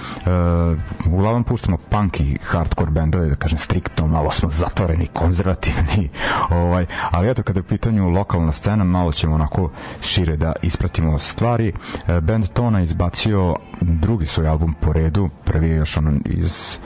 uglavnom 1.11 1.45
puštamo 1.45 1.77
punk 1.91 2.21
i 2.21 2.39
hardcore 2.43 2.91
bendove, 2.91 3.29
da 3.29 3.35
kažem 3.35 3.59
striktno, 3.59 4.07
malo 4.07 4.31
smo 4.31 4.51
zatvoreni, 4.51 5.07
konzervativni. 5.07 6.11
ovaj, 6.63 6.87
ali 7.11 7.31
eto, 7.31 7.43
kada 7.43 7.59
je 7.59 7.63
u 7.63 7.69
pitanju 7.69 8.11
lokalna 8.11 8.53
scena, 8.53 8.85
malo 8.85 9.13
ćemo 9.13 9.35
onako 9.35 9.71
šire 10.03 10.37
da 10.37 10.53
ispratimo 10.63 11.19
stvari. 11.19 11.73
E, 12.09 12.21
band 12.21 12.49
Tona 12.49 12.83
izbacio 13.03 13.57
drugi 13.81 14.27
svoj 14.27 14.49
album 14.49 14.75
po 14.81 14.93
redu, 14.93 15.29
prvi 15.45 15.69
je 15.69 15.77
još 15.77 15.97
ono 15.97 16.13
iz 16.25 16.79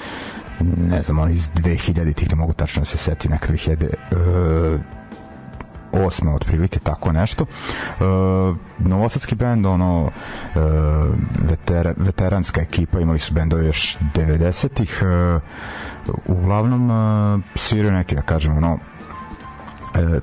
ne 0.89 1.03
znam, 1.03 1.19
on 1.19 1.31
iz 1.31 1.51
2000 1.51 2.15
tih 2.15 2.31
ne 2.31 2.37
mogu 2.37 2.53
tačno 2.53 2.81
da 2.81 2.85
se 2.85 2.99
seti 2.99 3.29
neka 3.29 3.53
2000 3.53 3.85
uh, 3.85 4.81
osme 6.07 6.35
otprilike 6.35 6.81
tako 6.81 7.13
nešto. 7.13 7.45
Uh, 7.45 8.57
novosadski 8.79 9.35
bend 9.35 9.67
ono 9.67 10.05
uh, 10.05 10.11
veter, 11.49 11.95
veteranska 11.97 12.61
ekipa 12.61 13.01
imali 13.01 13.19
su 13.19 13.35
bendove 13.35 13.67
još 13.67 13.99
90-ih 14.15 15.03
uh, 15.03 15.43
uglavnom 16.27 16.91
uh, 16.91 17.41
sviraju 17.55 17.93
neki 17.93 18.15
da 18.15 18.23
kažem 18.23 18.57
ono 18.57 18.79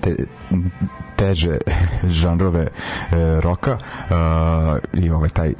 te, 0.01 0.15
teže 1.15 1.57
žanrove 2.21 2.67
e, 2.67 2.69
roka 3.41 3.77
e, 3.77 4.13
i 4.93 5.09
ovaj 5.09 5.29
taj 5.29 5.53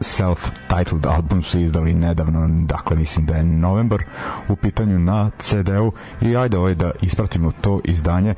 self-titled 0.00 1.06
album 1.06 1.42
su 1.42 1.60
izdali 1.60 1.94
nedavno, 1.94 2.48
dakle 2.66 2.96
mislim 2.96 3.26
da 3.26 3.34
je 3.34 3.44
novembar 3.44 4.02
u 4.48 4.56
pitanju 4.56 4.98
na 4.98 5.30
CD-u. 5.38 5.92
I 6.20 6.36
ajde 6.36 6.58
ovaj 6.58 6.74
da 6.74 6.90
ispratimo 7.02 7.52
to 7.60 7.80
izdanje, 7.84 8.34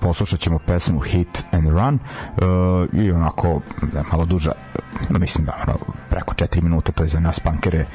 poslušat 0.00 0.40
ćemo, 0.40 0.58
pesmu 0.58 1.00
Hit 1.00 1.44
and 1.50 1.68
Run. 1.68 1.94
Uh, 1.94 3.00
i 3.04 3.12
onako 3.12 3.60
malo 4.12 4.24
duža 4.24 4.52
mislim 5.10 5.44
da 5.44 5.64
ono, 5.66 5.78
preko 6.10 6.34
4 6.34 6.62
minuta 6.62 6.92
to 6.92 7.02
je 7.02 7.08
za 7.08 7.20
nas 7.20 7.40
pankere 7.40 7.78
e, 7.78 7.86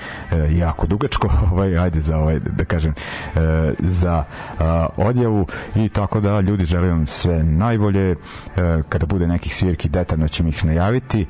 jako 0.51 0.87
dugačko 0.87 1.29
ovaj 1.51 1.77
ajde 1.77 1.99
za 1.99 2.17
ovaj 2.17 2.39
da 2.39 2.65
kažem 2.65 2.93
e, 3.35 3.39
za 3.79 4.23
a, 4.59 4.87
odjavu. 4.97 5.47
I 5.75 5.89
tako 5.89 6.19
da 6.19 6.39
ljudi 6.39 6.65
želim 6.65 7.07
sve 7.07 7.43
najbolje. 7.43 8.11
E, 8.11 8.15
kada 8.89 9.05
bude 9.05 9.27
nekih 9.27 9.55
svirki 9.55 9.89
detaljno 9.89 10.27
ćemo 10.27 10.49
ih 10.49 10.65
najaviti. 10.65 11.21
E, 11.21 11.25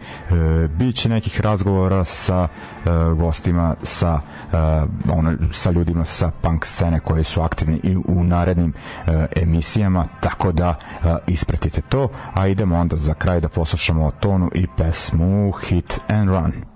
biće 0.67 1.09
nekih 1.09 1.41
razgovora 1.41 2.03
sa 2.03 2.47
e, 2.47 2.89
gostima 3.17 3.75
sa 3.83 4.19
uh, 4.53 5.17
ono, 5.17 5.33
sa 5.51 5.71
ljudima 5.71 6.05
sa 6.05 6.31
punk 6.41 6.65
scene 6.65 6.99
koji 6.99 7.23
su 7.23 7.41
aktivni 7.41 7.79
i 7.83 7.95
u 7.95 8.23
narednim 8.23 8.73
uh, 8.73 9.13
emisijama 9.35 10.05
tako 10.19 10.51
da 10.51 10.69
uh, 10.69 11.05
ispratite 11.27 11.81
to 11.81 12.09
a 12.33 12.47
idemo 12.47 12.77
onda 12.79 12.97
za 12.97 13.13
kraj 13.13 13.39
da 13.39 13.49
poslušamo 13.49 14.11
tonu 14.11 14.51
i 14.55 14.67
pesmu 14.77 15.51
Hit 15.51 15.99
and 16.07 16.29
Run 16.29 16.72